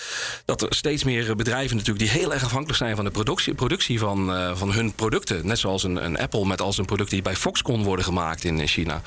[0.46, 4.00] Dat er steeds meer bedrijven natuurlijk die heel erg afhankelijk zijn van de productie, productie
[4.00, 5.48] van, eh, van hun producten.
[5.48, 8.68] Net zoals een, een Apple met al zijn producten die bij Foxconn worden gemaakt in
[8.68, 9.02] China.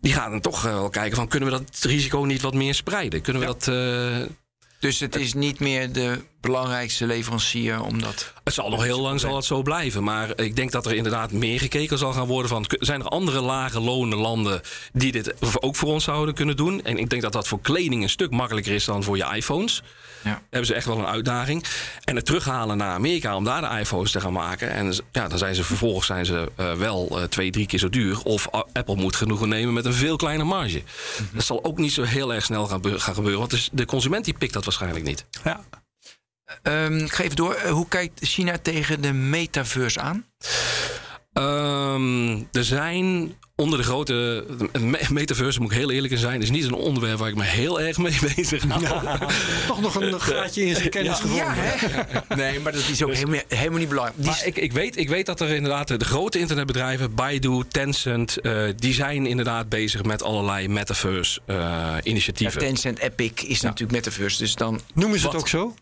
[0.00, 2.74] Die gaan dan toch eh, wel kijken van kunnen we dat risico niet wat meer
[2.74, 3.20] spreiden?
[3.20, 3.64] Kunnen we dat...
[4.80, 8.32] Dus het is niet meer de belangrijkste leverancier, omdat...
[8.44, 10.04] Het zal nog heel lang zal het zo blijven.
[10.04, 12.64] Maar ik denk dat er inderdaad meer gekeken zal gaan worden van...
[12.68, 14.60] zijn er andere lage lonen landen
[14.92, 16.84] die dit ook voor ons zouden kunnen doen?
[16.84, 19.82] En ik denk dat dat voor kleding een stuk makkelijker is dan voor je iPhones.
[20.22, 20.32] Ja.
[20.32, 21.64] Daar hebben ze echt wel een uitdaging.
[22.04, 24.70] En het terughalen naar Amerika om daar de iPhones te gaan maken.
[24.70, 27.88] En ja, dan zijn ze vervolgens zijn ze, eh, wel eh, twee, drie keer zo
[27.88, 28.22] duur.
[28.22, 30.82] Of Apple moet genoegen nemen met een veel kleiner marge.
[31.32, 33.38] Dat zal ook niet zo heel erg snel gaan, gaan gebeuren.
[33.38, 35.24] Want dus de consument die pikt dat waarschijnlijk niet.
[35.44, 35.64] ja.
[36.62, 37.54] Ehm, ik ga even door.
[37.54, 40.24] Eh, hoe kijkt China tegen de metaverse aan?
[41.32, 44.44] Ehm, er zijn onder de grote.
[45.10, 47.80] Metaverse, moet ik heel eerlijk in zijn, is niet een onderwerp waar ik me heel
[47.80, 49.18] erg mee bezig hou.
[49.66, 51.44] Toch nog een gaatje in zijn kennis gevonden.
[51.44, 52.34] Ja, hè?
[52.42, 54.18] Nee, maar dat is ook helemaal, helemaal niet belangrijk.
[54.18, 58.40] Die Maar ik, ik, weet, ik weet dat er inderdaad de grote internetbedrijven, Baidu, Tencent,
[58.40, 62.58] eh, die zijn inderdaad bezig met allerlei ja, metaverse-initiatieven.
[62.60, 64.80] Tencent Epic is natuurlijk metaverse, dus dan...
[64.94, 65.74] Noemen ze het ook zo?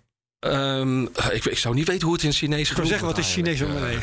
[0.45, 3.33] Ehm, ik, ik zou niet weten hoe het in Chinees Ik wil zeggen, wat is
[3.33, 3.99] Chinees nee.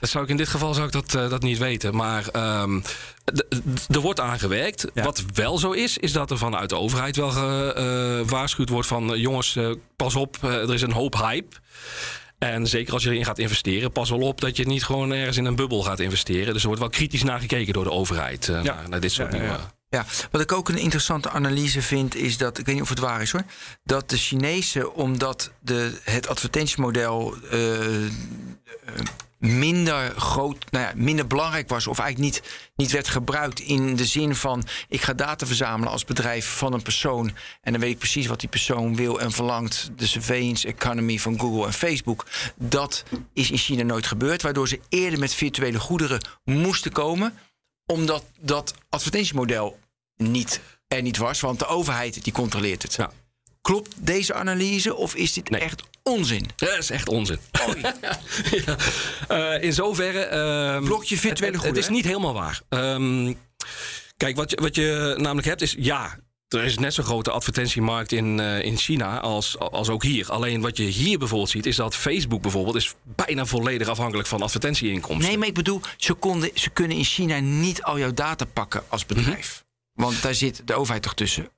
[0.00, 1.94] Dat zou ik in dit geval zou ik dat, eh, dat niet weten.
[1.96, 2.80] Maar ehm,
[3.90, 4.86] er wordt aan gewerkt.
[4.94, 5.02] Ja.
[5.02, 9.12] Wat wel zo is, is dat er vanuit de overheid wel gewaarschuwd wordt van...
[9.14, 11.56] eh, jongens, eh, pas op, eh, er is een hoop hype.
[12.38, 15.36] En zeker als je erin gaat investeren, pas wel op dat je niet gewoon ergens
[15.36, 16.52] in een bubbel gaat investeren.
[16.52, 18.74] Dus er wordt wel kritisch naar gekeken door de overheid eh, Ja.
[18.74, 19.60] naar, naar dit soort Ja, ja, dingen.
[19.90, 20.04] Ja.
[20.30, 23.22] Wat ik ook een interessante analyse vind, is dat, ik weet niet of het waar
[23.22, 23.44] is hoor,
[23.84, 28.12] dat de Chinezen, omdat de, het advertentiemodel eh, eh,
[29.38, 32.42] minder groot, nou ja, minder belangrijk was, of eigenlijk niet,
[32.76, 36.82] niet werd gebruikt in de zin van: ik ga data verzamelen als bedrijf van een
[36.82, 41.18] persoon en dan weet ik precies wat die persoon wil en verlangt, de surveillance economy
[41.18, 42.26] van Google en Facebook.
[42.56, 47.34] Dat is in China nooit gebeurd, waardoor ze eerder met virtuele goederen moesten komen
[47.90, 49.78] omdat dat advertentiemodel
[50.16, 51.40] niet, er niet was.
[51.40, 52.94] Want de overheid die controleert het.
[52.94, 53.10] Ja.
[53.60, 55.60] Klopt deze analyse of is dit Nee.
[55.60, 56.46] echt onzin?
[56.56, 57.38] Dat is echt onzin.
[58.50, 58.76] Ja.
[59.28, 60.20] Eh, in zoverre.
[60.24, 62.60] ehm, Blokje virtuele het, het, het is niet helemaal waar.
[62.68, 63.32] Ehm,
[64.16, 65.74] kijk, wat je, wat je namelijk hebt is.
[65.78, 66.18] Ja,
[66.54, 70.30] er is net zo'n grote advertentiemarkt in, eh, in China als, als ook hier.
[70.30, 74.42] Alleen wat je hier bijvoorbeeld ziet, is dat Facebook bijvoorbeeld is bijna volledig afhankelijk van
[74.42, 75.28] advertentieinkomsten.
[75.28, 78.82] Nee, maar ik bedoel, ze, konden, ze kunnen in China niet al jouw data pakken
[78.88, 79.64] als bedrijf.
[80.00, 81.48] Want daar zit de overheid toch tussen.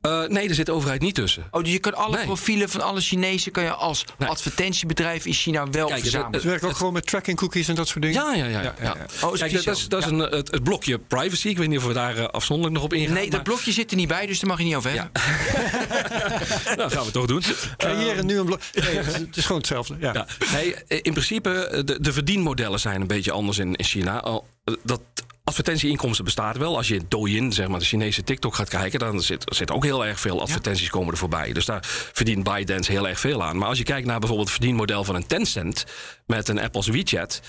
[0.00, 1.46] Eh, nee, er zit de overheid niet tussen.
[1.50, 2.24] Oh, dus je kan alle Nee.
[2.24, 4.28] profielen van alle Chinezen kan je als Nee.
[4.28, 6.40] advertentiebedrijf in China wel Kijk, verzamelen.
[6.40, 8.22] Ze werken ook gewoon met tracking cookies en dat soort dingen.
[8.22, 8.60] Ja, ja, ja.
[8.62, 8.92] ja, ja, ja.
[8.92, 9.62] Oh, Kijk, speciaal.
[9.64, 11.48] dat is, dat is een, het, het blokje privacy.
[11.48, 13.14] Ik weet niet of we daar eh, afzonderlijk nog op ingaan.
[13.14, 15.10] Nee, dat blokje zit er niet bij, dus daar mag je niet over hebben.
[16.76, 17.42] Nou, gaan we toch doen.
[17.76, 18.60] Creëren nu een blok.
[18.74, 19.96] Nee, het is- het gewoon hetzelfde.
[20.00, 20.12] Ja.
[20.12, 20.26] Ja.
[20.52, 24.20] Nee, in principe, eh, de, de verdienmodellen zijn een beetje anders in, in China.
[24.20, 24.46] Al,
[24.82, 25.00] Dat
[25.46, 26.76] advertentieinkomsten bestaat wel.
[26.76, 28.98] Als je in Douyin, zeg maar, de Chinese TikTok gaat kijken...
[28.98, 31.52] dan zit, zit ook heel erg veel advertenties komen er voorbij.
[31.52, 31.80] Dus daar
[32.12, 33.58] verdient ByteDance heel erg veel aan.
[33.58, 35.84] Maar als je kijkt naar bijvoorbeeld het verdienmodel van een Tencent...
[36.26, 37.40] met een Apple's WeChat...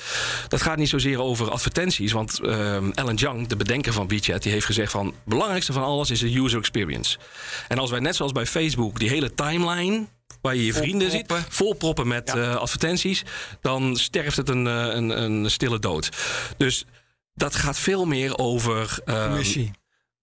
[0.47, 2.11] dat gaat niet zozeer over advertenties.
[2.11, 4.43] Want ehm Alan Zhang, de bedenker van WeChat...
[4.43, 5.05] die heeft gezegd van...
[5.05, 7.17] het belangrijkste van alles is de user experience.
[7.67, 10.05] En als wij net zoals bij Facebook die hele timeline
[10.41, 11.53] waar je je vrienden ziet, Volproppen.
[11.53, 13.23] volproppen met eh, advertenties,
[13.61, 16.09] dan sterft het een, eh, een, een stille dood.
[16.57, 16.85] Dus
[17.37, 19.71] dat gaat veel meer over ehm, Commissie.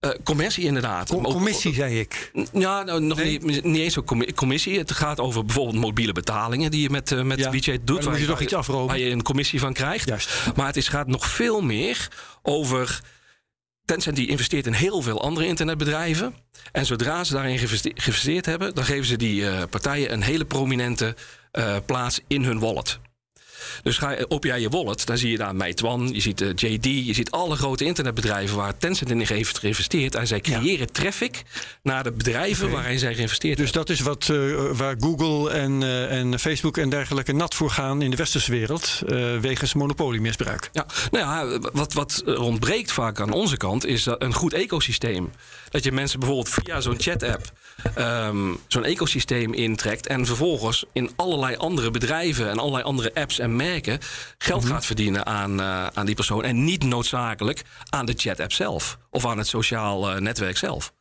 [0.00, 1.08] eh, commercie, inderdaad.
[1.08, 2.30] Com- Maar ook- commissie, zei ik.
[2.52, 3.38] Ja, nou, nog Nee?
[3.42, 4.78] niet, niet eens zo'n commi- commissie.
[4.78, 7.96] Het gaat over bijvoorbeeld mobiele betalingen die je met, eh, met Ja, WeChat doet.
[7.96, 8.98] moet waar je toch iets waar afromen.
[8.98, 10.08] je een commissie van krijgt.
[10.08, 10.30] Juist.
[10.56, 12.08] Maar het is, gaat nog veel meer
[12.42, 13.00] over.
[13.84, 16.34] Tencent die investeert in heel veel andere internetbedrijven.
[16.72, 20.44] En zodra ze daarin geïnveste- geïnvesteerd hebben, dan geven ze die eh, partijen een hele
[20.44, 21.14] prominente
[21.86, 22.98] plaats in hun wallet.
[23.82, 26.84] Dus ga op jij je wallet, dan zie je daar Meituan, je ziet uh, JD,
[26.84, 30.14] je ziet alle grote internetbedrijven waar Tencent in heeft geïnvesteerd.
[30.14, 31.42] En zij creëren traffic
[31.82, 32.76] naar de bedrijven okay.
[32.76, 33.84] waarin zij geïnvesteerd dus hebben.
[33.86, 37.70] Dus dat is wat, uh, waar Google en, uh, en Facebook en dergelijke nat voor
[37.70, 39.02] gaan in de westerse wereld,
[39.40, 40.70] wegens monopoliemisbruik.
[40.72, 45.32] Ja, nou ja, wat, wat er ontbreekt vaak aan onze kant is een goed ecosysteem.
[45.70, 47.52] Dat je mensen bijvoorbeeld via zo'n chat-app
[47.98, 53.53] um, zo'n ecosysteem intrekt en vervolgens in allerlei andere bedrijven en allerlei andere apps en
[53.57, 53.98] merken
[54.38, 54.74] geld mm -hmm.
[54.74, 59.26] gaat verdienen aan, uh, aan die persoon en niet noodzakelijk aan de chat-app zelf of
[59.26, 60.92] aan het sociaal uh, netwerk zelf.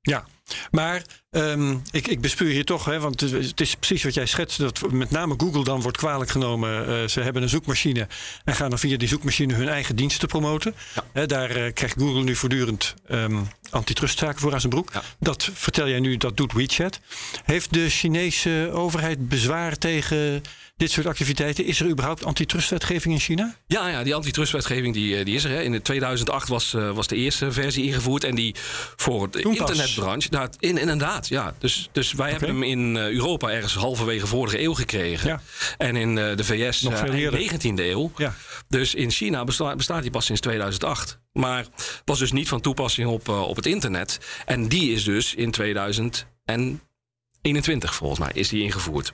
[0.00, 0.24] Ja,
[0.70, 4.58] maar um, ik, ik bespeur hier toch, hè, want het is precies wat jij schetst,
[4.58, 6.88] dat met name Google dan wordt kwalijk genomen.
[6.88, 8.06] Uh, ze hebben een zoekmachine
[8.44, 10.74] en gaan dan via die zoekmachine hun eigen diensten promoten.
[11.14, 11.26] Ja.
[11.26, 14.90] Daar uh, krijgt Google nu voortdurend um, antitrustzaken voor aan zijn broek.
[14.92, 15.02] Ja.
[15.18, 17.00] Dat vertel jij nu, dat doet WeChat.
[17.44, 20.42] Heeft de Chinese overheid bezwaar tegen
[20.76, 21.64] dit soort activiteiten.
[21.64, 23.56] Is er überhaupt antitrustwetgeving in China?
[23.66, 25.50] Ja, ja die antitrustwetgeving die, die is er.
[25.50, 25.62] Hè.
[25.62, 28.24] In 2008 was, uh, was de eerste versie ingevoerd.
[28.24, 28.54] En die
[28.96, 30.28] voor de Toen internetbranche.
[30.30, 31.54] Nou, in, inderdaad, ja.
[31.58, 32.38] Dus, dus wij okay.
[32.38, 35.28] hebben hem in uh, Europa ergens halverwege vorige eeuw gekregen.
[35.28, 35.40] Ja.
[35.78, 38.12] En in de VS Nog veel in de 19e eeuw.
[38.16, 38.34] Ja.
[38.68, 41.18] Dus in China bestaat, bestaat die pas sinds 2008.
[41.32, 41.66] Maar
[42.04, 44.18] was dus niet van toepassing op, op het internet.
[44.44, 49.12] En die is dus in 2021 volgens mij is die ingevoerd.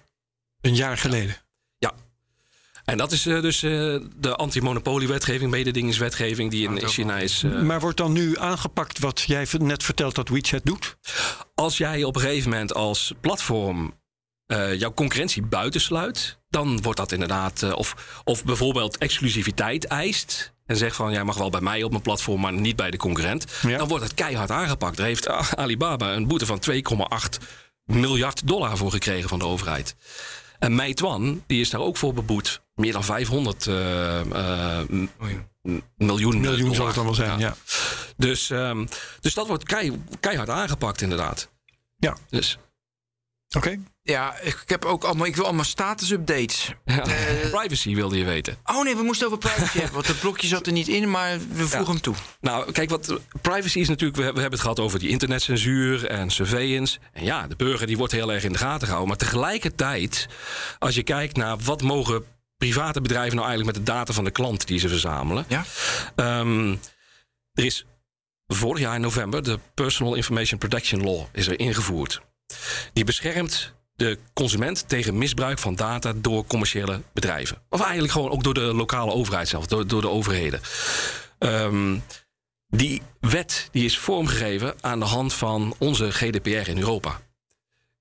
[0.60, 1.36] Een jaar geleden.
[2.90, 7.42] En dat is uh, dus uh, de antimonopoliewetgeving, mededingingswetgeving die in Oh, China is.
[7.42, 10.96] Uh, Maar wordt dan nu aangepakt wat jij net vertelt dat WeChat doet?
[11.54, 13.98] als jij op een gegeven moment als platform
[14.46, 17.62] uh, jouw concurrentie buitensluit, dan wordt dat inderdaad.
[17.62, 20.52] Uh, of, of bijvoorbeeld exclusiviteit eist.
[20.66, 22.96] En zegt van jij mag wel bij mij op mijn platform, maar niet bij de
[22.96, 23.44] concurrent.
[23.62, 23.78] Ja.
[23.78, 24.98] Dan wordt het keihard aangepakt.
[24.98, 27.44] Er heeft Alibaba een boete van 2,8
[27.84, 29.96] miljard dollar voor gekregen van de overheid.
[30.60, 32.62] En Meituan, die is daar ook voor beboet.
[32.80, 34.20] Meer dan 500 uh,
[35.96, 36.40] miljoen.
[36.40, 37.38] Miljoen zal het dan wel zijn, ja.
[37.38, 37.54] ja.
[38.16, 38.88] Dus, um,
[39.20, 41.48] dus dat wordt kei, keihard aangepakt, inderdaad.
[41.96, 42.16] Ja.
[42.28, 42.58] Dus.
[43.48, 43.66] Oké.
[43.66, 43.80] Okay.
[44.02, 46.74] Ja, ik, heb ook allemaal, ik wil allemaal status-updates.
[46.84, 47.06] Ja.
[47.06, 48.56] Uh, privacy wilde je weten.
[48.64, 49.94] Oh nee, we moesten over privacy hebben.
[49.94, 51.84] Want het blokje zat er niet in, maar we voegen ja.
[51.84, 52.14] hem toe.
[52.40, 54.18] Nou, kijk, wat privacy is natuurlijk...
[54.18, 56.98] We, we hebben het gehad over die internetcensuur en surveillance.
[57.12, 59.08] En ja, de burger die wordt heel erg in de gaten gehouden.
[59.08, 60.28] Maar tegelijkertijd,
[60.78, 62.24] als je kijkt naar wat mogen
[62.60, 65.44] private bedrijven nou eigenlijk met de data van de klant die ze verzamelen.
[65.48, 65.64] Ja.
[66.40, 66.80] Um,
[67.52, 67.86] er is
[68.46, 72.20] vorig jaar in november de Personal Information Protection Law is er ingevoerd.
[72.92, 77.62] Die beschermt de consument tegen misbruik van data door commerciële bedrijven.
[77.68, 80.60] Of eigenlijk gewoon ook door de lokale overheid zelf, door, door de overheden.
[81.38, 82.02] Um,
[82.66, 87.20] die wet die is vormgegeven aan de hand van onze GDPR in Europa.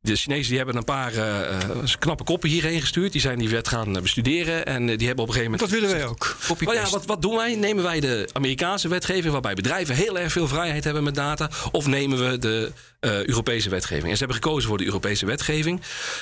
[0.01, 1.57] De Chinezen die hebben een paar uh,
[1.99, 3.11] knappe koppen hierheen gestuurd.
[3.11, 4.65] Die zijn die wet gaan bestuderen.
[4.65, 5.59] En die hebben op een gegeven moment.
[5.59, 6.35] Dat willen wij ook.
[6.65, 7.55] Maar ja, wat, wat doen wij?
[7.55, 11.49] Nemen wij de Amerikaanse wetgeving, waarbij bedrijven heel erg veel vrijheid hebben met data?
[11.71, 12.71] Of nemen we de
[13.01, 14.09] uh, Europese wetgeving?
[14.09, 15.81] En ze hebben gekozen voor de Europese wetgeving.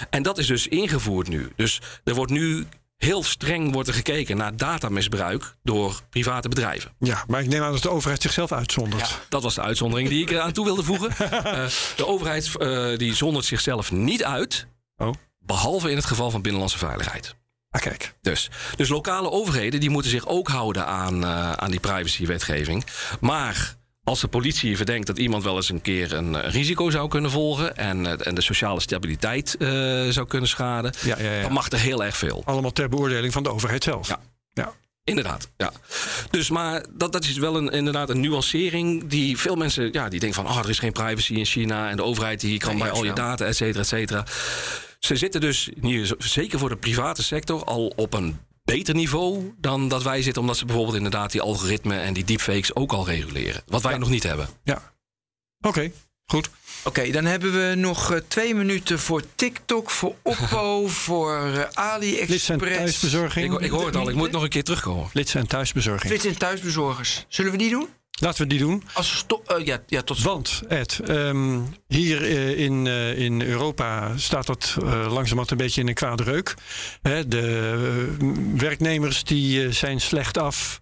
[0.09, 1.49] En dat is dus ingevoerd nu.
[1.55, 2.65] Dus er wordt nu
[2.97, 6.91] heel streng wordt er gekeken naar datamisbruik door private bedrijven.
[6.99, 9.09] Ja, maar ik neem aan dat de overheid zichzelf uitzondert.
[9.09, 11.09] Ja, dat was de uitzondering die ik eraan toe wilde voegen.
[11.21, 11.67] uh,
[11.97, 14.67] de overheid uh, die zondert zichzelf niet uit,
[14.97, 15.13] oh.
[15.39, 17.35] behalve in het geval van binnenlandse veiligheid.
[17.69, 18.15] Ah, kijk.
[18.21, 22.85] Dus, dus lokale overheden die moeten zich ook houden aan, uh, aan die privacywetgeving.
[23.19, 23.75] Maar
[24.07, 27.77] als de politie verdenkt dat iemand wel eens een keer een risico zou kunnen volgen
[27.77, 29.69] en, en de sociale stabiliteit uh,
[30.09, 31.41] zou kunnen schaden, ja, ja, ja.
[31.41, 32.41] dan mag er heel erg veel.
[32.45, 34.07] Allemaal ter beoordeling van de overheid zelf.
[34.07, 34.19] Ja.
[34.53, 34.73] ja.
[35.03, 35.71] Inderdaad, ja.
[36.29, 40.19] Dus maar dat, dat is wel een, inderdaad een nuancering die veel mensen, ja, die
[40.19, 42.83] denken van, oh, er is geen privacy in China en de overheid die kan nee,
[42.83, 44.25] bij al je data, et cetera, et cetera.
[44.99, 48.39] Ze zitten dus hier, zeker voor de private sector, al op een
[48.75, 52.75] beter niveau dan dat wij zitten, omdat ze bijvoorbeeld inderdaad die algoritmen en die deepfakes
[52.75, 53.61] ook al reguleren.
[53.65, 53.97] Wat wij ja.
[53.97, 54.49] nog niet hebben.
[54.63, 54.93] Ja.
[55.59, 55.93] Oké, okay,
[56.25, 56.47] goed.
[56.47, 61.63] Oké, okay, dan hebben we nog uh, twee minuten voor TikTok, voor Oppo, voor uh,
[61.73, 62.49] AliExpress.
[62.49, 63.53] En thuisbezorging.
[63.53, 65.09] Ik, ik, hoor het al, ik moet nog een keer terugkomen.
[65.09, 66.11] Flits en thuisbezorging.
[66.11, 67.25] Flits en thuisbezorgers.
[67.27, 67.87] Zullen we die doen?
[68.19, 68.83] Laten we die doen.
[68.93, 74.45] Als uh, ja, ja, tot Want, Ed, um, hier uh, in, uh, in Europa staat
[74.45, 76.53] dat langzamerhand een beetje in een kwade reuk.
[77.01, 78.15] Hè, de
[78.57, 80.81] werknemers die zijn slecht af.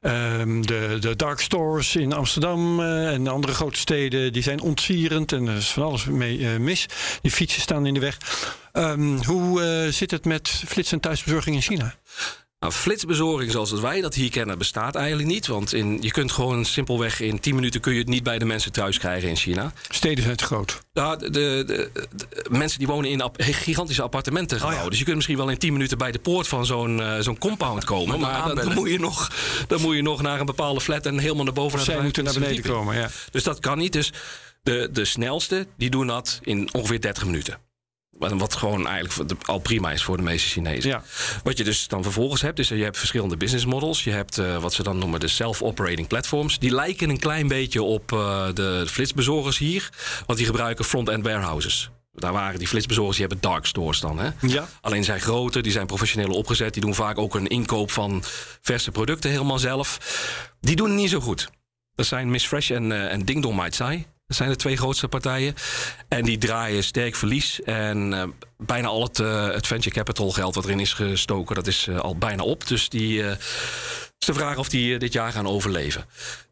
[0.00, 5.46] Um, de, de dark stores in Amsterdam en andere grote steden die zijn ontzierend en
[5.46, 6.86] er is van alles mee mis.
[7.22, 8.16] Die fietsen staan in de weg.
[8.72, 11.94] Um, hoe zit het met flits en thuisbezorging in China?
[12.60, 15.46] Nou, flitsbezorging zoals wij dat hier kennen bestaat eigenlijk niet.
[15.46, 18.44] Want in, je kunt gewoon simpelweg in 10 minuten kun je het niet bij de
[18.44, 19.72] mensen thuis krijgen in China.
[19.88, 20.80] Steden zijn te groot.
[20.92, 21.90] Nou, de, de, de,
[22.50, 24.78] mensen die wonen in ap- gigantische appartementen gebouwen.
[24.78, 24.90] Oh ja.
[24.90, 27.38] Dus je kunt misschien wel in 10 minuten bij de poort van zo'n eh, zo'n
[27.38, 28.20] compound komen.
[28.20, 29.30] Maar Maar dan moet je nog,
[29.68, 32.32] dan moet je nog naar een bepaalde flat en helemaal naar boven Zij moeten naar
[32.32, 32.84] beneden 25e verdieping.
[32.86, 33.10] komen, ja.
[33.30, 33.92] Dus dat kan niet.
[33.92, 34.12] Dus
[34.62, 37.58] de, de snelste, die doen dat in ongeveer 30 minuten.
[38.18, 40.90] Wat gewoon eigenlijk al prima is voor de meeste Chinezen.
[40.90, 41.02] Ja.
[41.42, 44.04] Wat je dus dan vervolgens hebt, is dat je hebt verschillende business models.
[44.04, 46.58] Je hebt eh, wat ze dan noemen de self-operating platforms.
[46.58, 49.90] Die lijken een klein beetje op eh, de flitsbezorgers hier.
[50.26, 51.90] Want die gebruiken front-end warehouses.
[52.12, 54.18] Daar waren die flitsbezorgers, die hebben dark stores dan.
[54.18, 54.30] Hè?
[54.40, 54.68] Ja.
[54.80, 56.72] Alleen zijn groter, die zijn professioneel opgezet.
[56.72, 58.22] Die doen vaak ook een inkoop van
[58.60, 59.98] verse producten helemaal zelf.
[60.60, 61.50] Die doen het niet zo goed.
[61.94, 64.06] Dat zijn Miss Fresh en, eh en Ding Dong Might Sai.
[64.28, 65.54] Dat zijn de twee grootste partijen.
[66.08, 67.62] En die draaien sterk verlies.
[67.62, 71.66] En eh, bijna al het, eh, het venture capital geld wat erin is gestoken, dat
[71.66, 72.66] is eh, al bijna op.
[72.66, 73.22] Dus die
[74.18, 76.04] is de vraag of die dit jaar gaan overleven.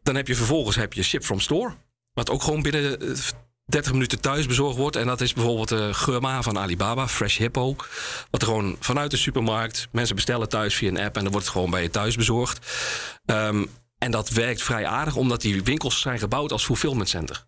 [0.03, 1.73] Dan heb je vervolgens heb je Ship from Store.
[2.17, 3.17] Wat ook gewoon binnen eh,
[3.65, 4.95] 30 minuten thuis bezorgd wordt.
[4.95, 7.75] En dat is bijvoorbeeld de Geurma van Alibaba, Fresh Hippo.
[8.29, 9.87] Wat gewoon vanuit de supermarkt.
[9.91, 12.71] Mensen bestellen thuis via een app en dan wordt het gewoon bij je thuis bezorgd.
[13.25, 13.65] Ehm,
[13.97, 17.46] en dat werkt vrij aardig, omdat die winkels zijn gebouwd als fulfillment center.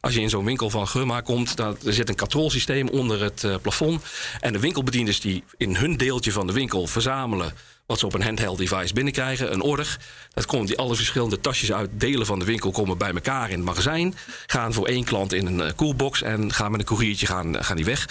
[0.00, 3.44] Als je in zo'n winkel van Geurma komt, dan er zit een controlsysteem onder het
[3.44, 4.02] eh, plafond.
[4.40, 7.52] En de winkelbedienders die in hun deeltje van de winkel verzamelen
[7.86, 9.98] wat ze op een handheld device binnenkrijgen, een order.
[10.32, 13.56] Dat komt die alle verschillende tasjes uit delen van de winkel komen bij elkaar in
[13.56, 14.14] het magazijn.
[14.46, 17.76] Gaan voor één klant in een eh, coolbox en gaan met een koeriertje gaan, gaan
[17.76, 18.08] die weg.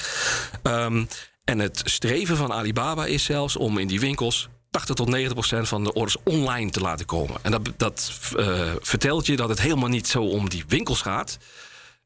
[0.63, 1.05] Ehm,
[1.43, 5.67] en het streven van Alibaba is zelfs om in die winkels 80 tot 90 procent
[5.67, 7.35] van de orders online te laten komen.
[7.41, 11.37] En dat, dat eh, vertelt je dat het helemaal niet zo om die winkels gaat.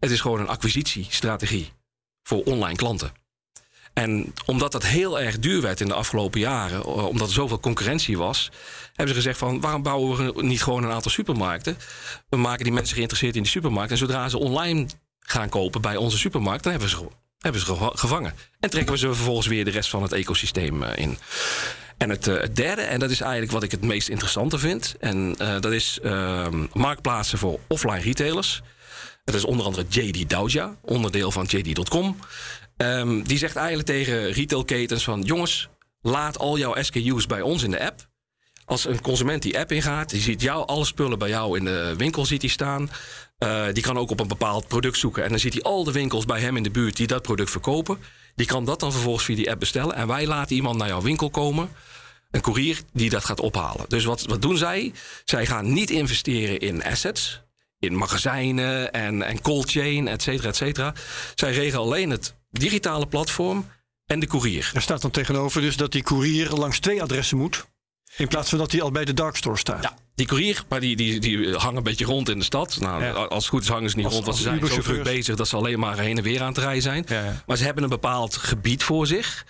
[0.03, 1.71] Het is gewoon een acquisitiestrategie
[2.23, 3.11] voor online klanten.
[3.93, 8.17] En omdat dat heel erg duur werd in de afgelopen jaren, omdat er zoveel concurrentie
[8.17, 8.51] was,
[8.87, 11.77] hebben ze gezegd van waarom bouwen we niet gewoon een aantal supermarkten?
[12.29, 14.87] We maken die mensen geïnteresseerd in die supermarkt en zodra ze online
[15.19, 17.07] gaan kopen bij onze supermarkt, dan hebben ze,
[17.39, 18.33] hebben ze ge- gevangen.
[18.59, 21.17] En trekken we ze vervolgens weer de rest van het ecosysteem eh, in.
[21.97, 24.95] En het, eh, het derde, en dat is eigenlijk wat ik het meest interessante vind,
[24.99, 28.61] en eh, dat is ehm, marktplaatsen voor offline retailers.
[29.23, 32.17] Dat is onder andere JD Douja, onderdeel van JD.com.
[32.77, 35.21] Ehm, die zegt eigenlijk tegen retailketens van...
[35.21, 35.69] jongens,
[36.01, 38.07] laat al jouw SKU's bij ons in de app.
[38.65, 41.93] Als een consument die app ingaat, die ziet jou, alle spullen bij jou in de
[41.97, 42.89] winkel staan.
[43.37, 45.23] Eh, die kan ook op een bepaald product zoeken.
[45.23, 47.49] En dan ziet hij al de winkels bij hem in de buurt die dat product
[47.49, 47.97] verkopen.
[48.35, 49.95] Die kan dat dan vervolgens via die app bestellen.
[49.95, 51.69] En wij laten iemand naar jouw winkel komen.
[52.31, 53.85] Een courier die dat gaat ophalen.
[53.87, 54.93] Dus wat, wat doen zij?
[55.25, 57.42] Zij gaan niet investeren in assets.
[57.83, 60.93] In magazijnen en, en cold chain, et cetera, et cetera.
[61.35, 63.69] Zij regelen alleen het digitale platform
[64.05, 64.69] en de courier.
[64.73, 67.65] Daar staat dan tegenover dus dat die courier langs twee adressen moet.
[68.17, 69.83] In plaats van dat hij al bij de darkstore staat.
[69.83, 72.77] Ja, die courier, maar die, die, die hangen een beetje rond in de stad.
[72.79, 73.11] Nou, Ja.
[73.11, 75.35] Als het goed is hangen ze niet Als- rond, want ze zijn zo druk bezig
[75.35, 77.05] dat ze alleen maar heen en weer aan het rijden zijn.
[77.07, 77.43] Ja, ja.
[77.45, 79.45] Maar ze hebben een bepaald gebied voor zich.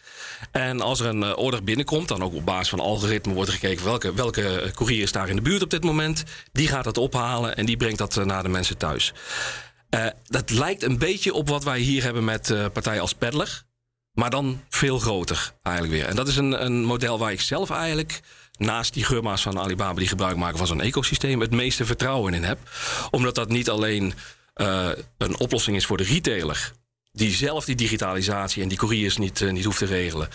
[0.52, 3.86] En als er een eh, order binnenkomt, dan ook op basis van algoritme wordt gekeken
[3.86, 6.24] welke, welke courier is daar in de buurt op dit moment.
[6.52, 9.14] Die gaat dat ophalen en die brengt dat eh, naar de mensen thuis.
[9.90, 13.64] Eh, dat lijkt een beetje op wat wij hier hebben met eh, partijen als Peddler.
[14.14, 16.06] Maar dan veel groter eigenlijk weer.
[16.08, 18.20] En dat is een, een model waar ik zelf eigenlijk,
[18.58, 22.44] naast die geurma's van Alibaba die gebruik maken van zo'n ecosysteem, het meeste vertrouwen in
[22.44, 22.58] heb.
[23.12, 24.14] Omdat dat niet alleen
[24.54, 26.72] eh, een oplossing is voor de retailer.
[27.12, 30.30] Die zelf die digitalisatie en die couriers niet, eh, niet hoeft te regelen.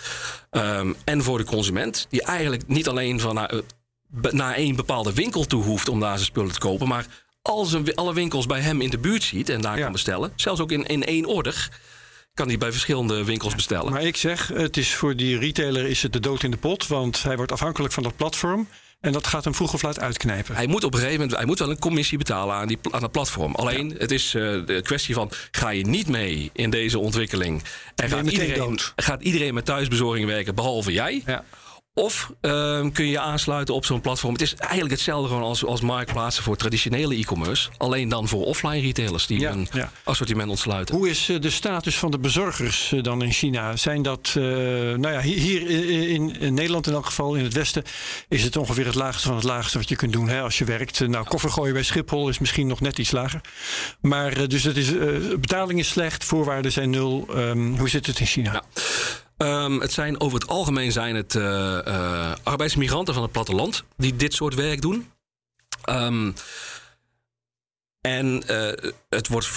[0.49, 5.13] Ehm, en voor de consument, die eigenlijk niet alleen van naar, eh, naar één bepaalde
[5.13, 6.87] winkel toe hoeft om daar zijn spullen te kopen.
[6.87, 7.05] Maar
[7.41, 9.83] al zijn, wi- alle winkels bij hem in de buurt ziet en daar Ja.
[9.83, 10.31] kan bestellen.
[10.35, 11.69] Zelfs ook in, in één order
[12.39, 13.91] kan hij bij verschillende winkels bestellen.
[13.91, 16.87] Maar ik zeg, het is voor die retailer is het de dood in de pot.
[16.87, 18.67] Want hij wordt afhankelijk van dat platform.
[18.99, 20.55] En dat gaat hem vroeg of laat uitknijpen.
[20.55, 23.01] Hij moet op een gegeven moment hij moet wel een commissie betalen aan, die, aan
[23.01, 23.55] het platform.
[23.55, 27.63] Alleen, het is eh, de kwestie van: ga je niet mee in deze ontwikkeling?
[27.95, 28.93] En gaat iedereen, dood.
[28.95, 31.23] gaat iedereen met thuisbezorging werken, behalve jij?
[31.25, 31.43] Ja.
[31.99, 34.33] Of ehm, kun je aansluiten op zo'n platform?
[34.33, 37.69] Het is eigenlijk hetzelfde gewoon als, als marktplaatsen voor traditionele e-commerce.
[37.77, 39.91] Alleen dan voor offline retailers die Ja, ja.
[40.03, 40.95] assortiment ontsluiten.
[40.95, 43.75] Hoe is eh, de status van de bezorgers eh, dan in China?
[43.75, 45.69] Zijn dat, eh, nou ja, hier,
[46.09, 47.83] in, in Nederland in elk geval, in het Westen,
[48.29, 50.65] is het ongeveer het laagste van het laagste wat je kunt doen hè, als je
[50.65, 51.07] werkt.
[51.07, 53.41] Nou, koffer gooien bij Schiphol is misschien nog net iets lager.
[54.01, 55.07] Maar dus het is, eh,
[55.39, 57.27] betaling is slecht, voorwaarden zijn nul.
[57.35, 58.51] Ehm, hoe zit het in China?
[58.51, 58.63] Ja.
[59.39, 64.15] Ehm, het zijn over het algemeen zijn het eh, eh, arbeidsmigranten van het platteland die
[64.15, 65.11] dit soort werk doen.
[65.81, 66.31] Ehm,
[68.01, 69.47] en eh, het wordt,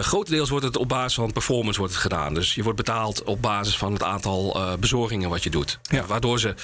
[0.00, 2.34] grotendeels wordt het op basis van performance wordt het gedaan.
[2.34, 5.78] Dus je wordt betaald op basis van het aantal bezorgingen wat je doet.
[5.82, 6.04] Ja.
[6.04, 6.54] Waardoor ze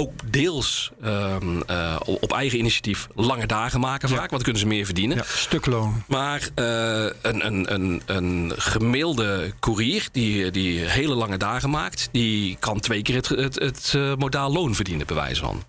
[0.00, 4.18] ook deels ehm, eh, op eigen initiatief lange dagen maken vaak.
[4.18, 5.16] Want dan kunnen ze meer verdienen.
[5.16, 6.02] Ja, stukloon.
[6.06, 12.08] Maar uh, een, een, een, een gemiddelde courier die, die hele lange dagen maakt...
[12.12, 15.62] die kan twee keer het, het, het uh, modaal loon verdienen, bij wijze van.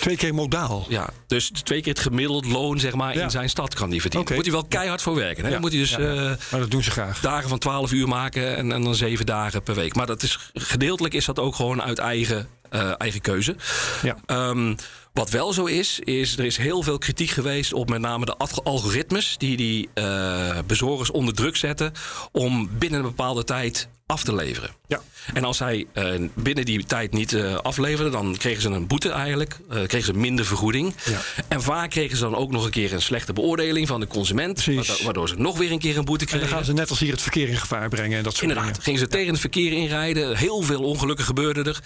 [0.00, 0.86] Twee keer modaal.
[0.88, 3.22] Ja, dus twee keer het gemiddeld loon zeg maar, Ja.
[3.22, 4.26] in zijn stad kan die verdienen.
[4.28, 4.36] Oké.
[4.36, 5.44] Moet hij wel keihard voor werken.
[5.44, 5.50] Hè?
[5.50, 6.14] Dan moet hij dus eh,
[6.50, 7.20] Maar dat doen ze graag.
[7.20, 9.94] dagen van 12 uur maken en, en dan zeven dagen per week.
[9.94, 13.56] Maar dat is, gedeeltelijk is dat ook gewoon uit eigen, eh, eigen keuze.
[14.02, 14.16] Ja.
[14.26, 14.74] Ehm,
[15.12, 18.36] wat wel zo is, is er is heel veel kritiek geweest op met name de
[18.36, 21.92] alg- algoritmes die die eh, bezorgers onder druk zetten
[22.32, 24.70] om binnen een bepaalde tijd af te leveren.
[24.86, 25.00] Ja.
[25.34, 26.04] En als zij eh,
[26.34, 29.56] binnen die tijd niet afleverden, dan kregen ze een boete eigenlijk.
[29.68, 30.94] kregen ze minder vergoeding.
[31.04, 31.20] Ja.
[31.48, 34.64] En vaak kregen ze dan ook nog een keer een slechte beoordeling van de consument.
[34.64, 36.48] Waardoor, waardoor ze nog weer een keer een boete En kregen.
[36.48, 38.66] dan gaan ze net als hier het verkeer in gevaar brengen en dat soort Inderdaad,
[38.68, 38.82] dingen.
[38.82, 40.36] gingen ze tegen het verkeer inrijden.
[40.36, 41.80] Heel veel ongelukken gebeurden er.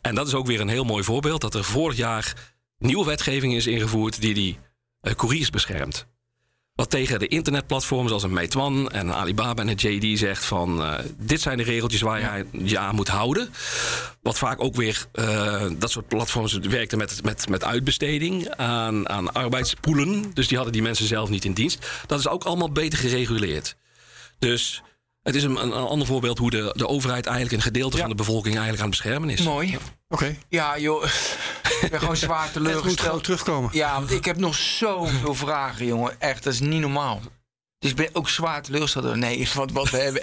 [0.00, 1.40] En dat is ook weer een heel mooi voorbeeld.
[1.40, 4.58] Dat er vorig jaar nieuwe wetgeving is ingevoerd die die
[5.00, 6.06] eh, couriers beschermt.
[6.74, 10.82] Wat tegen de internetplatforms als een Meituan en een Alibaba en een JD zegt van...
[10.82, 13.50] eh, dit zijn de regeltjes waar je je aan moet houden.
[14.22, 19.32] Wat vaak ook weer, eh, dat soort platforms werkten met, met, met uitbesteding aan, aan
[19.32, 20.30] arbeidspoelen.
[20.34, 21.86] Dus die hadden die mensen zelf niet in dienst.
[22.06, 23.76] Dat is ook allemaal beter gereguleerd.
[24.38, 24.82] Dus
[25.28, 28.00] het is een, een, ander voorbeeld hoe de, de overheid eigenlijk een gedeelte Ja.
[28.00, 29.40] van de bevolking eigenlijk aan het beschermen is.
[29.42, 29.78] Mooi.
[30.08, 30.36] Oké.
[30.48, 31.04] Ja, joh.
[31.80, 33.24] Ik ben gewoon zwaar Het moet gewoon teleurgesteld.
[33.24, 33.70] terugkomen.
[33.72, 36.20] Ja, want ik heb nog zoveel vragen, jongen.
[36.20, 37.20] Echt, dat is niet normaal.
[37.78, 39.04] Dus ik ben ook zwaar teleurgesteld.
[39.04, 40.22] door- Nee, wat, wat we hebben.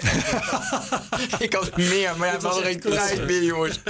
[1.38, 3.80] ik had meer, maar ja, we hadden geen tijd meer, jongens.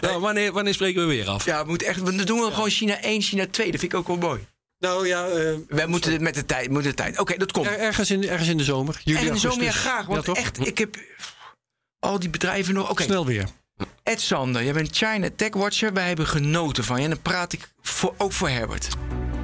[0.00, 1.44] Nou, wanneer, wanneer spreken we weer af?
[1.44, 3.70] Ja, we moeten echt, dan doen we gewoon China 1, China 2.
[3.70, 4.46] Dat vind ik ook wel mooi.
[4.86, 5.32] Nou ja, eh,
[5.68, 7.18] We moeten dit met de tijd, moeten de tijd.
[7.18, 7.66] Oké, dat komt.
[7.66, 9.00] er- ergens, in, ergens in de zomer.
[9.04, 9.80] Juli, en zo meer augustus.
[9.90, 10.36] graag, want ja, toch?
[10.36, 10.96] echt, ik heb
[11.98, 12.90] al die bedrijven nog.
[12.90, 13.44] Oké, Snel weer.
[14.02, 15.92] Ed Sander, jij bent China Tech Watcher.
[15.92, 17.02] Wij hebben genoten van je.
[17.04, 18.88] En dan praat ik voor, ook voor Herbert.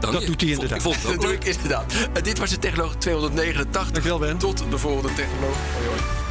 [0.00, 0.82] Dan- Dat doet hij inderdaad.
[0.82, 1.44] Vond het Dat doe leuk.
[1.44, 1.92] ik inderdaad.
[2.14, 3.92] Eh, dit was de Technoloog 289.
[3.92, 4.38] Dankjewel, Ben.
[4.38, 5.56] Tot de volgende Technoloog.
[5.74, 6.21] Hoi, hoi.